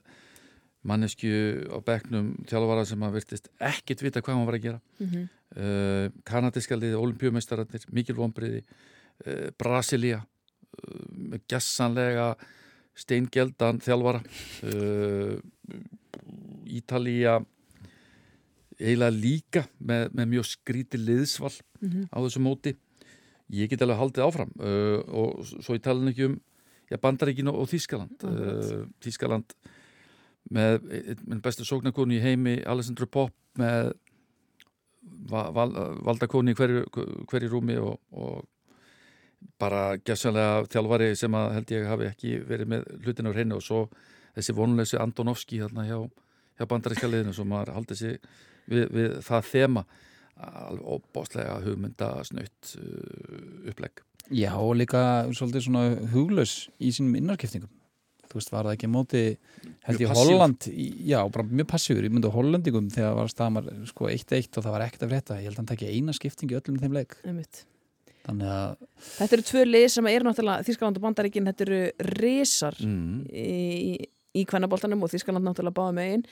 mannesku 0.83 1.29
á 1.69 1.77
bekknum 1.85 2.31
þjálfara 2.49 2.85
sem 2.89 3.03
að 3.05 3.13
virtist 3.19 3.49
ekkit 3.61 4.01
vita 4.01 4.21
hvað 4.21 4.33
hann 4.37 4.47
var 4.47 4.55
að 4.57 4.63
gera 4.63 4.79
mm 4.99 5.07
-hmm. 5.11 5.27
uh, 5.57 6.07
kanadíska 6.25 6.75
liði, 6.75 6.95
olimpíumeistararnir 6.97 7.85
mikil 7.91 8.15
vonbriði 8.17 8.63
uh, 9.27 9.49
Brasilia 9.57 10.17
uh, 10.23 11.05
með 11.13 11.41
gessanlega 11.47 12.35
steingeldan 12.95 13.79
þjálfara 13.79 14.23
uh, 14.63 15.37
Ítalía 16.71 17.39
eiginlega 18.81 19.13
líka 19.13 19.63
með, 19.83 20.07
með 20.17 20.25
mjög 20.35 20.45
skríti 20.55 20.97
liðsval 20.97 21.53
Mhm. 21.81 22.09
á 22.13 22.17
þessu 22.21 22.39
móti 22.41 22.75
ég 23.51 23.71
get 23.71 23.83
alveg 23.83 23.99
haldið 23.99 24.25
áfram 24.27 24.55
uh, 24.59 24.99
og 25.07 25.43
svo 25.51 25.77
ég 25.77 25.83
tala 25.85 26.11
ekki 26.11 26.29
um 26.29 26.39
já, 26.91 26.97
Bandaríkin 27.01 27.51
og, 27.51 27.63
Þískaland 27.71 28.25
uh, 28.27 28.85
Þískaland 29.03 29.55
með, 30.51 30.79
með 31.27 31.43
bestu 31.43 31.67
sóknarkonu 31.67 32.17
í 32.17 32.23
heimi 32.23 32.59
Alessandro 32.67 33.07
Popp 33.11 33.35
með 33.59 33.93
val, 35.29 35.51
val, 35.55 35.69
valdakonu 36.05 36.53
í 36.53 36.57
hverju, 36.57 36.85
hverju 37.29 37.51
rúmi 37.51 37.77
og, 37.81 37.99
og 38.11 38.41
bara 39.61 39.97
gæssanlega 40.05 40.65
þjálfari 40.71 41.11
sem 41.17 41.35
að 41.37 41.55
held 41.57 41.73
ég 41.75 41.89
hafi 41.89 42.07
ekki 42.09 42.35
verið 42.47 42.71
með 42.73 42.87
hlutinu 43.05 43.33
á 43.33 43.35
hreinu. 43.35 43.57
Og 43.57 43.65
svo 43.65 43.81
þessi 44.35 44.55
vonleysi 44.57 44.99
Andonovski 45.01 45.61
hérna 45.61 45.85
hjá, 45.87 45.97
hjá 46.57 46.67
bandaríska 46.69 47.09
liðinu 47.09 47.35
sem 47.35 47.49
maður 47.49 47.75
haldið 47.77 48.01
sig 48.01 48.17
við, 48.69 48.85
við 48.93 49.17
það 49.25 49.49
þema 49.51 49.85
alveg 50.41 50.87
óbáslega 50.95 51.59
hugmyndasnöytt 51.65 52.75
uh, 52.81 53.69
upplegg 53.71 54.05
Já, 54.31 54.53
og 54.55 54.77
líka 54.79 55.01
svolítið 55.35 55.65
svona 55.65 55.83
huglaus 56.13 56.53
í 56.79 56.91
sínum 56.95 57.17
innarkiptingum. 57.19 57.71
Þú 58.31 58.37
veist, 58.37 58.51
var 58.53 58.67
það 58.67 58.75
ekki 58.77 58.87
móti, 58.87 59.23
held 59.83 59.99
Mjög 59.99 60.03
ég. 60.05 60.11
Holland, 60.15 60.67
í, 60.71 60.85
já, 61.09 61.17
bara 61.33 61.43
mjög 61.49 61.67
passífur, 61.73 62.05
ég 62.07 62.13
myndi 62.13 62.31
á 62.31 62.35
Hollandingum 62.37 62.87
þegar 62.93 63.17
var 63.17 63.31
staðmar 63.33 63.67
sko 63.89 64.07
1-1 64.07 64.55
og 64.55 64.63
það 64.63 64.75
var 64.77 64.85
ekkert 64.85 65.03
að 65.03 65.11
frétta. 65.11 65.39
Ég 65.41 65.49
held 65.49 65.57
að 65.57 65.61
hann 65.63 65.71
tekja 65.73 65.91
eina 65.91 66.15
skiptingi 66.15 66.55
öllum 66.61 66.77
í 66.77 66.83
þeim 66.85 66.95
leik. 66.95 67.17
Einmitt. 67.27 67.65
Þannig 68.21 68.53
að, 68.53 68.87
Þetta 69.17 69.37
eru 69.37 69.47
tvö 69.49 69.65
lið 69.67 69.87
sem 69.97 70.09
eru 70.13 70.29
náttúrulega 70.29 70.67
Þískaland 70.69 71.01
og 71.01 71.05
Bandaríkin, 71.07 71.51
þetta 71.51 71.67
eru 71.67 71.81
risar 72.21 72.79
mm. 72.85 73.13
í, 73.33 74.09
í 74.37 74.47
kvennaboltanum 74.47 75.03
og 75.03 75.11
Þískaland 75.11 75.47
náttúrulega 75.49 75.79
báða 75.81 75.95
megin 75.97 76.25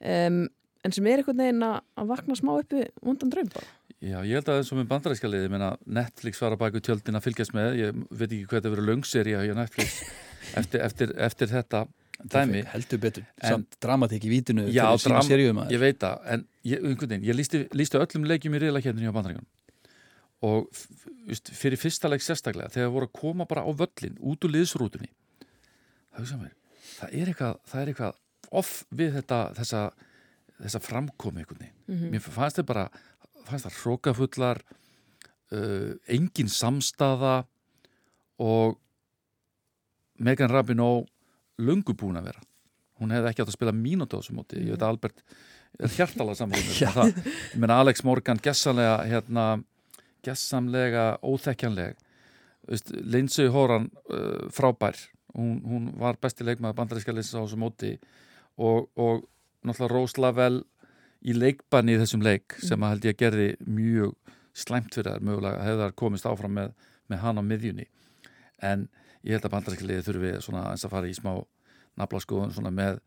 um, 0.00 0.38
en 0.84 0.92
sem 0.94 1.06
er 1.10 1.22
einhvern 1.22 1.40
veginn 1.40 1.64
að 1.66 1.80
að 2.02 2.12
vakna 2.12 2.36
smá 2.38 2.52
uppi 2.60 2.84
vondan 3.02 3.32
draum 3.32 3.50
bara. 3.54 3.72
Já, 4.04 4.18
ég 4.26 4.36
held 4.36 4.48
að 4.52 4.60
eins 4.60 4.70
og 4.74 4.78
með 4.82 4.88
bandaríska 4.90 5.28
liði 5.30 5.48
meina, 5.52 5.70
Netflix 5.86 6.40
var 6.42 6.52
að 6.52 6.60
baka 6.60 6.80
tjöldin 6.84 7.16
að 7.16 7.24
fylgjast 7.24 7.54
með. 7.56 7.76
Ég 7.80 8.00
veit 8.10 8.26
ekki 8.28 8.46
hvað 8.50 8.58
þetta 8.58 8.72
verið 8.74 8.88
löngserja 8.90 9.44
hjá 9.46 9.54
Netflix 9.56 10.00
eftir, 10.60 10.82
eftir, 10.84 11.14
eftir 11.24 11.48
þetta 11.54 11.84
dæmi, 12.30 12.60
heldur 12.70 13.00
betur, 13.02 13.24
En- 13.40 13.54
samt 13.56 13.76
dramatík 13.82 14.24
í 14.28 14.30
vítinu 14.30 14.66
Já, 14.70 14.84
fyrir 14.92 15.02
sína 15.02 15.22
seríum 15.26 15.58
að 15.64 15.72
ég 15.74 15.80
veit 15.82 15.98
það 16.04 16.28
en 16.34 16.44
ég, 16.68 16.84
einhvern 16.84 17.10
veginn, 17.10 17.24
ég 17.26 17.36
lísti, 17.38 17.62
lísti 17.74 17.98
öllum 17.98 18.28
leikjum 18.30 18.54
í 18.54 18.60
riðlakefninu 18.62 19.08
hjá 19.08 19.14
bandaríkan 19.16 19.48
og 20.44 20.68
just, 21.26 21.50
fyrir 21.56 21.80
fyrsta 21.80 22.10
leik 22.12 22.22
sérstaklega 22.24 22.70
þegar 22.74 22.92
voru 22.94 23.08
að 23.08 23.16
koma 23.18 23.46
bara 23.50 23.64
á 23.66 23.70
völlin 23.74 24.14
út 24.20 24.46
úr 24.46 24.54
liðsrútunni 24.54 25.10
það, 25.10 26.20
hugsa 26.20 26.38
mér, 26.38 26.54
það 27.00 27.18
er 27.18 27.32
eitthvað 27.32 27.58
það 27.72 27.82
er 27.82 27.92
eitthvað 27.92 28.18
off 28.62 28.72
við 28.94 29.14
þetta 29.18 29.40
þessa, 29.58 29.82
þessa 30.62 30.80
framkomi 30.82 31.42
einhvern 31.42 31.64
veginn. 31.64 31.76
Mm 31.88 32.14
mér 32.14 32.24
fannst 32.24 32.60
þið 32.60 32.68
bara 32.70 32.86
fannst 33.48 33.66
það 33.68 33.78
hrókafullar 33.82 34.62
uh, 35.52 35.92
engin 36.08 36.50
samstaða 36.52 37.44
og 38.42 38.78
Megan 40.18 40.50
Rapinoe 40.50 41.04
lungu 41.58 41.94
búin 41.98 42.18
að 42.18 42.30
vera. 42.30 42.44
Hún 43.02 43.12
hefði 43.14 43.30
ekki 43.30 43.42
átt 43.42 43.50
að 43.50 43.58
spila 43.58 43.74
mínúti 43.74 44.14
á 44.14 44.18
þessu 44.20 44.36
móti. 44.36 44.62
Ég 44.62 44.76
veit 44.76 44.82
að 44.82 44.92
Albert 44.92 45.22
er 45.78 45.94
hjartalega 45.96 46.38
samfélagum 46.38 46.78
Já. 46.84 46.90
það, 46.94 47.16
ég 47.50 47.60
meina 47.62 47.78
Alex 47.82 48.04
Morgan 48.06 48.40
gessamlega 48.42 48.96
hérna, 49.10 49.46
gessamlega 50.24 51.06
óþekkjanleg. 51.26 51.98
Lindsay 53.02 53.50
Horan 53.52 53.90
uh, 54.06 54.46
frábær. 54.54 54.96
Hún, 55.34 55.58
hún 55.66 55.88
var 55.98 56.16
besti 56.22 56.46
leikmaður 56.46 56.78
bandaríska 56.78 57.12
liðs 57.12 57.34
á 57.34 57.42
þessu 57.42 57.58
móti. 57.58 57.96
Og, 58.62 58.86
og 58.94 59.26
náttúrulega 59.64 59.94
Rose 59.94 60.20
Lavelle 60.20 60.64
í 61.24 61.34
leikbanni 61.36 61.96
í 61.96 62.00
þessum 62.02 62.24
leik 62.24 62.56
sem 62.60 62.82
að 62.82 62.94
held 62.94 63.08
ég 63.08 63.16
að 63.16 63.22
gerði 63.22 63.48
mjög 63.64 64.14
slæmt 64.54 64.94
fyrir 64.94 65.14
þær. 65.14 65.24
Mögulega 65.24 65.64
hefði 65.64 65.82
þær 65.82 65.96
komist 66.02 66.28
áfram 66.28 66.54
með, 66.58 66.74
með 67.10 67.22
hann 67.24 67.40
á 67.40 67.42
miðjunni. 67.44 67.88
En 68.64 68.86
ég 69.24 69.36
held 69.36 69.48
að 69.48 69.54
bandaríska 69.56 69.88
liði 69.88 70.06
þurfi 70.08 70.34
svona 70.44 70.66
eins 70.72 70.84
að 70.86 70.94
fara 70.94 71.10
í 71.10 71.16
smá 71.16 71.32
naflaskoðun 72.00 72.54
svona 72.54 72.72
með 72.74 73.00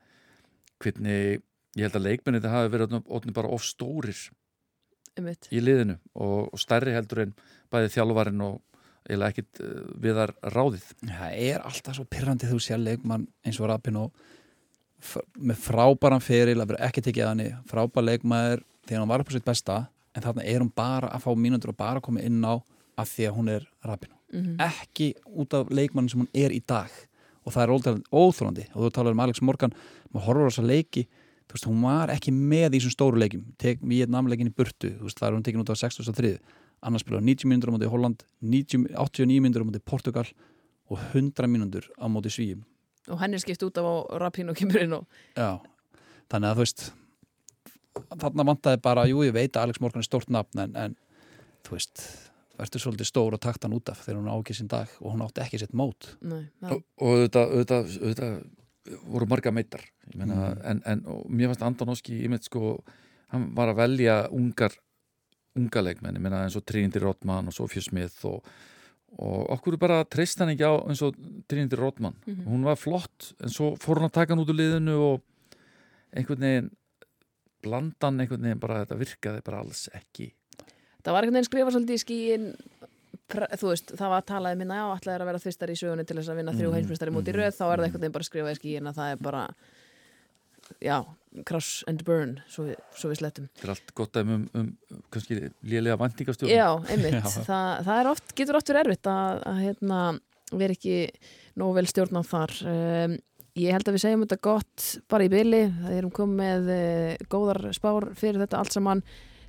hvernig 0.81 1.41
ég 1.77 1.85
held 1.85 1.97
að 1.99 2.07
leikmenni 2.07 2.41
þetta 2.41 2.53
hafi 2.53 2.73
verið 2.73 2.95
ótni 3.05 3.35
bara 3.35 3.51
of 3.53 3.65
stórir 3.65 4.17
Einmitt. 5.17 5.49
í 5.53 5.61
liðinu 5.61 5.97
og, 6.13 6.49
og 6.53 6.61
stærri 6.61 6.95
heldur 6.95 7.25
en 7.25 7.35
bæði 7.73 7.93
þjálfarinn 7.97 8.45
og 8.45 8.61
eiginlega 9.07 9.33
ekkit 9.33 9.61
uh, 9.63 9.83
við 10.03 10.19
þar 10.19 10.33
ráðið. 10.55 10.87
Það 11.05 11.37
er 11.47 11.63
alltaf 11.69 11.97
svo 11.97 12.07
pyrrandi 12.11 12.49
þú 12.49 12.59
sér 12.63 12.81
leikmann 12.81 13.27
eins 13.45 13.59
og 13.61 13.69
Rapin 13.71 14.01
og 14.01 14.25
með 15.37 15.61
frábæran 15.61 16.23
feril 16.23 16.57
að 16.61 16.73
vera 16.73 16.87
ekki 16.89 17.03
tekið 17.05 17.23
að 17.25 17.31
henni 17.33 17.49
frábær 17.69 18.05
leikmaður 18.07 18.63
þegar 18.87 19.01
hann 19.03 19.11
var 19.11 19.23
upp 19.23 19.29
á 19.29 19.35
sitt 19.35 19.45
besta 19.45 19.77
en 20.15 20.25
þarna 20.25 20.45
er 20.49 20.63
hún 20.63 20.73
bara 20.73 21.11
að 21.13 21.27
fá 21.27 21.31
mínútur 21.37 21.73
og 21.73 21.77
bara 21.77 22.01
að 22.01 22.07
koma 22.09 22.23
inn 22.25 22.41
á 22.41 22.57
af 22.97 23.11
því 23.13 23.27
að 23.29 23.35
hún 23.37 23.51
er 23.53 23.67
Rapin 23.85 24.13
Mm 24.33 24.57
ekki 24.59 25.13
út 25.25 25.53
af 25.53 25.69
leikmannin 25.71 26.09
sem 26.09 26.19
hún 26.19 26.27
er 26.33 26.51
í 26.51 26.59
dag. 26.67 26.89
Og 27.45 27.53
það 27.53 27.63
er 27.63 28.03
óþrólandi 28.11 28.65
og 28.73 28.83
þú 28.83 28.89
talar 28.91 29.13
um 29.13 29.19
Alex 29.19 29.41
Morgan 29.41 29.71
maður 30.11 30.25
horfur 30.25 30.47
á 30.47 30.51
þessa 30.51 30.67
leiki 30.67 31.07
þú 31.47 31.55
veist, 31.55 31.67
hún 31.67 31.81
var 31.81 32.11
ekki 32.11 32.31
með 32.31 32.75
í 32.75 32.79
þessum 32.79 32.91
stóru 32.91 33.19
leikim 33.21 33.45
tek 33.57 33.79
Vietnamleikin 33.81 34.49
í 34.51 34.53
burtu, 34.53 34.91
þú 34.99 35.07
veist, 35.07 35.19
það 35.19 35.27
er 35.29 35.35
hún 35.37 35.45
tekin 35.45 35.63
út 35.63 35.71
á 35.71 35.75
63, 35.79 36.39
annars 36.81 37.05
spila 37.05 37.21
90 37.23 37.47
mínútur 37.47 37.71
á 37.71 37.73
móti 37.77 37.91
Holland, 37.91 38.25
90, 38.43 38.89
89 38.95 39.43
mínútur 39.45 39.63
á 39.63 39.67
móti 39.69 39.79
Portugal 39.79 40.27
og 40.91 40.99
100 41.13 41.47
mínútur 41.47 41.87
á 41.95 42.05
móti 42.11 42.33
Svíum 42.33 42.65
og 43.07 43.19
henni 43.21 43.37
er 43.39 43.43
skipt 43.43 43.63
út 43.67 43.77
af 43.81 43.87
á 43.87 43.95
Rapín 44.23 44.49
og 44.51 44.57
kemur 44.59 44.81
inn 44.83 44.93
og 44.97 45.05
Já, 45.37 45.57
þannig 46.31 46.49
að 46.51 46.55
þú 46.59 46.63
veist 46.65 46.87
þarna 48.21 48.45
vantaði 48.51 48.81
bara, 48.83 49.07
jú 49.09 49.23
ég 49.25 49.33
veit 49.35 49.55
að 49.57 49.67
Alex 49.67 49.81
Morgan 49.81 50.03
er 50.03 50.07
stórt 50.07 50.29
nafn 50.33 50.61
en, 50.67 50.75
en 50.77 50.95
þú 51.65 51.77
veist, 51.77 52.03
verður 52.57 52.83
svolítið 52.83 53.09
stór 53.09 53.35
og 53.37 53.41
takt 53.43 53.65
hann 53.65 53.75
út 53.77 53.89
af 53.91 54.03
þegar 54.05 54.19
hún 54.21 54.29
á 54.33 54.37
ekki 54.37 54.55
sinn 54.57 54.69
dag 54.71 54.91
og 55.01 55.11
hún 55.13 55.23
átti 55.25 55.43
ekki 55.43 55.59
sitt 55.61 55.73
mót 55.77 56.11
Nei, 56.21 56.43
og, 56.69 56.83
og 57.01 57.11
auðvitað, 57.15 57.51
auðvitað, 57.53 57.97
auðvitað 58.01 59.03
voru 59.11 59.27
marga 59.27 59.51
meittar 59.51 59.83
meina, 60.15 60.35
Mm. 60.37 60.61
en, 60.71 60.81
en 60.85 61.01
og 61.11 61.25
mér 61.29 61.51
fannst 61.51 61.65
Andonovski 61.67 62.21
ég 62.21 62.31
mynd 62.31 62.45
sko, 62.47 62.77
hann 63.33 63.49
var 63.57 63.73
að 63.73 63.81
velja 63.81 64.15
ungar 64.31 64.77
unga 65.57 65.81
leikmenn, 65.83 66.15
ég 66.15 66.23
meina 66.23 66.43
eins 66.45 66.55
og 66.55 66.63
Trinity 66.69 67.01
Rottmann 67.01 67.49
og 67.49 67.55
Sofía 67.55 67.81
Smith 67.83 68.23
og, 68.29 68.45
og 69.17 69.49
okkur 69.55 69.77
bara 69.79 70.03
treyst 70.05 70.39
hann 70.39 70.51
ekki 70.53 70.67
á 70.67 70.73
eins 70.87 71.01
og 71.01 71.15
Trinity 71.47 71.75
Rottmann, 71.79 72.15
Mhm. 72.27 72.45
hún 72.45 72.63
var 72.67 72.75
flott 72.75 73.33
en 73.41 73.49
svo 73.49 73.75
fór 73.79 73.99
hann 74.01 74.09
að 74.09 74.13
taka 74.13 74.33
hann 74.35 74.43
út 74.43 74.49
úr 74.51 74.59
liðinu 74.59 74.97
og 74.99 75.21
einhvern 76.13 76.39
veginn 76.39 76.71
blandan 77.63 78.19
einhvern 78.21 78.41
veginn 78.41 78.59
bara 78.59 78.85
þetta 78.85 78.97
virkaði 78.99 79.43
bara 79.43 79.59
alls 79.63 79.89
ekki 79.93 80.31
Það 81.03 81.13
var 81.13 81.23
einhvern 81.23 81.37
veginn 81.39 81.49
skrifa 81.49 81.71
svolítið 81.71 81.97
í 81.97 82.03
skíin 82.03 82.55
þú 83.27 83.67
veist, 83.71 83.91
það 83.95 84.09
var 84.11 84.21
að 84.21 84.27
talaði 84.27 84.57
minna 84.57 84.75
já, 84.75 84.85
alltaf 84.91 85.13
er 85.15 85.21
að 85.21 85.25
vera 85.31 85.39
þvistar 85.43 85.71
í 85.71 85.75
sögunni 85.79 86.05
til 86.07 86.17
þess 86.17 86.29
að 86.31 86.35
vinna 86.39 86.51
þrjú 86.53 86.67
Mhm, 86.67 86.75
heimsmyndstari 86.77 87.11
mhm, 87.11 87.23
röð 87.35 87.55
þá 87.57 87.63
er 87.63 87.67
það 87.67 87.77
mhm. 87.77 87.83
einhvern 87.87 88.01
veginn 88.01 88.11
bara 88.15 88.23
að 88.23 88.29
skrifa 88.31 88.51
í 88.51 88.59
skíin 88.59 88.87
að 88.87 88.95
það 88.95 89.11
er 89.11 89.17
bara 89.17 89.47
já, 90.81 90.97
cross 91.47 91.83
and 91.89 92.03
burn 92.07 92.37
svo 92.51 92.67
við, 92.69 92.79
svo 92.97 93.11
við 93.11 93.21
slettum. 93.21 93.49
Þetta 93.55 93.67
er 93.67 93.73
allt 93.75 93.93
gott 93.97 94.19
um, 94.21 94.33
um, 94.33 94.47
um 94.61 95.03
kannski 95.13 95.39
lélega 95.61 95.99
væntingastjórn. 96.01 96.53
Já, 96.53 96.67
einmitt, 96.89 97.19
Já. 97.21 97.45
Það, 97.49 97.69
það 97.89 98.11
oft, 98.13 98.35
getur 98.39 98.59
oft 98.59 98.73
verið 98.73 98.83
erfitt 98.85 99.11
að, 99.11 99.41
að 99.51 99.63
hérna, 99.65 100.01
vera 100.53 100.77
ekki 100.77 100.99
nógu 101.57 101.79
vel 101.79 101.87
stjórn 101.91 102.21
á 102.21 102.23
þar. 102.27 102.59
Um, 102.73 103.17
Ég 103.57 103.73
held 103.73 103.87
að 103.89 103.95
við 103.95 104.01
segjum 104.03 104.21
þetta 104.21 104.37
gott 104.45 104.83
bara 105.09 105.25
í 105.25 105.29
byli, 105.33 105.63
það 105.81 105.93
erum 105.95 106.11
komið 106.13 106.37
með 106.37 106.67
uh, 106.75 107.27
góðar 107.31 107.59
spár 107.73 108.05
fyrir 108.13 108.43
þetta 108.43 108.59
allt 108.59 108.75
saman. 108.75 109.01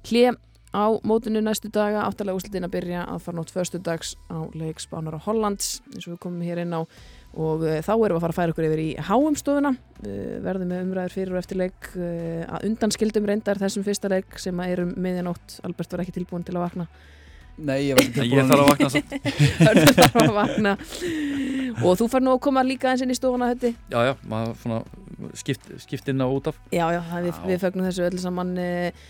Hlið 0.08 0.38
á 0.74 0.84
mótinu 1.06 1.40
næstu 1.40 1.70
daga, 1.72 2.04
áttalega 2.08 2.36
úslitin 2.36 2.66
að 2.66 2.74
byrja 2.76 3.04
að 3.08 3.22
fara 3.24 3.38
nótt 3.38 3.52
förstu 3.52 3.80
dags 3.80 4.14
á 4.28 4.44
leik 4.52 4.82
Spánar 4.82 5.16
á 5.16 5.20
Hollands, 5.24 5.78
eins 5.94 6.06
og 6.06 6.14
við 6.14 6.20
komum 6.24 6.44
hér 6.44 6.62
inn 6.64 6.74
á. 6.76 6.84
Og 7.38 7.64
uh, 7.64 7.78
þá 7.84 7.92
erum 7.92 8.16
við 8.16 8.16
að 8.16 8.24
fara 8.24 8.34
að 8.34 8.38
færa 8.38 8.54
okkur 8.54 8.66
yfir 8.68 8.82
í 8.82 8.88
háumstofuna, 9.08 9.74
uh, 9.74 10.32
verðum 10.44 10.72
með 10.72 10.82
umræður 10.86 11.14
fyrir 11.16 11.36
og 11.36 11.42
eftir 11.42 11.60
leik 11.60 11.92
uh, 11.94 12.42
að 12.56 12.66
undanskildum 12.70 13.28
reyndar 13.28 13.60
þessum 13.60 13.86
fyrsta 13.86 14.10
leik 14.12 14.40
sem 14.40 14.64
að 14.64 14.74
erum 14.76 14.96
miðjanótt, 14.96 15.60
Albert 15.68 15.94
var 15.94 16.04
ekki 16.04 16.16
tilbúin 16.18 16.46
til 16.48 16.56
að 16.56 16.66
vakna. 16.66 16.88
Nei, 17.58 17.88
ég 17.88 17.98
var 17.98 18.04
ekki 18.04 18.22
En 18.22 18.30
ég 18.30 18.48
þarf 18.48 18.62
að 18.62 18.68
vakna 18.70 18.90
samt. 18.94 19.14
Hörður 19.66 19.96
þarf 19.96 20.18
að 20.22 20.34
vakna. 20.36 20.74
Og 21.82 21.96
þú 21.98 22.06
fær 22.12 22.22
nú 22.22 22.34
að 22.36 22.42
koma 22.46 22.62
líka 22.66 22.92
eins 22.92 23.02
inn 23.02 23.10
í 23.10 23.16
stofuna 23.18 23.48
þetta 23.50 23.72
Já, 23.90 23.98
já, 24.06 24.12
maður 24.30 24.52
svona 24.62 25.32
skipt, 25.38 25.66
skipt 25.82 26.12
inn 26.12 26.22
á 26.22 26.26
út 26.30 26.52
af. 26.52 26.60
Já, 26.70 26.84
já, 26.94 27.00
við, 27.24 27.40
við 27.50 27.64
fögnum 27.64 27.88
þessu 27.88 28.06
öll 28.06 28.20
saman 28.22 28.54
Eh, 28.62 29.08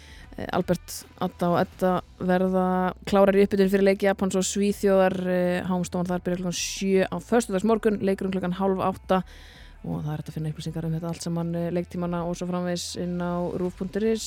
Albert, 0.55 1.01
Atta 1.25 1.51
og 1.51 1.59
Edda 1.61 1.93
verða 2.23 2.65
klárar 3.09 3.37
í 3.37 3.43
uppbytun 3.43 3.71
fyrir 3.73 3.87
leiki 3.89 4.07
Japans 4.07 4.37
og 4.39 4.47
Svíþjóðar. 4.47 5.17
Hámstofan 5.67 6.11
þar 6.11 6.25
byrja 6.27 6.41
klokkan 6.43 6.59
7 6.61 7.09
á 7.11 7.17
föstudags 7.19 7.67
morgun 7.67 7.99
leikurum 8.07 8.35
klokkan 8.35 8.57
halv 8.61 8.83
8 8.85 9.23
og 9.89 10.03
það 10.03 10.13
er 10.13 10.21
hægt 10.21 10.31
að 10.31 10.37
finna 10.37 10.53
upplýsingar 10.53 10.87
um 10.89 10.95
þetta 10.97 11.11
allt 11.13 11.27
saman 11.27 11.53
eh, 11.55 11.69
leiktímana 11.75 12.25
og 12.27 12.35
svo 12.39 12.49
framvegs 12.51 12.89
inn 13.03 13.19
á 13.23 13.35
rúf.is 13.59 14.27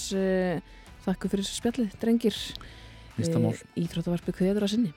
Þakku 1.01 1.31
fyrir 1.31 1.47
spjallið, 1.47 1.95
drengir. 2.01 2.35
Íþróttavarpi 3.17 4.35
kveður 4.37 4.67
að 4.67 4.75
sinni 4.75 4.91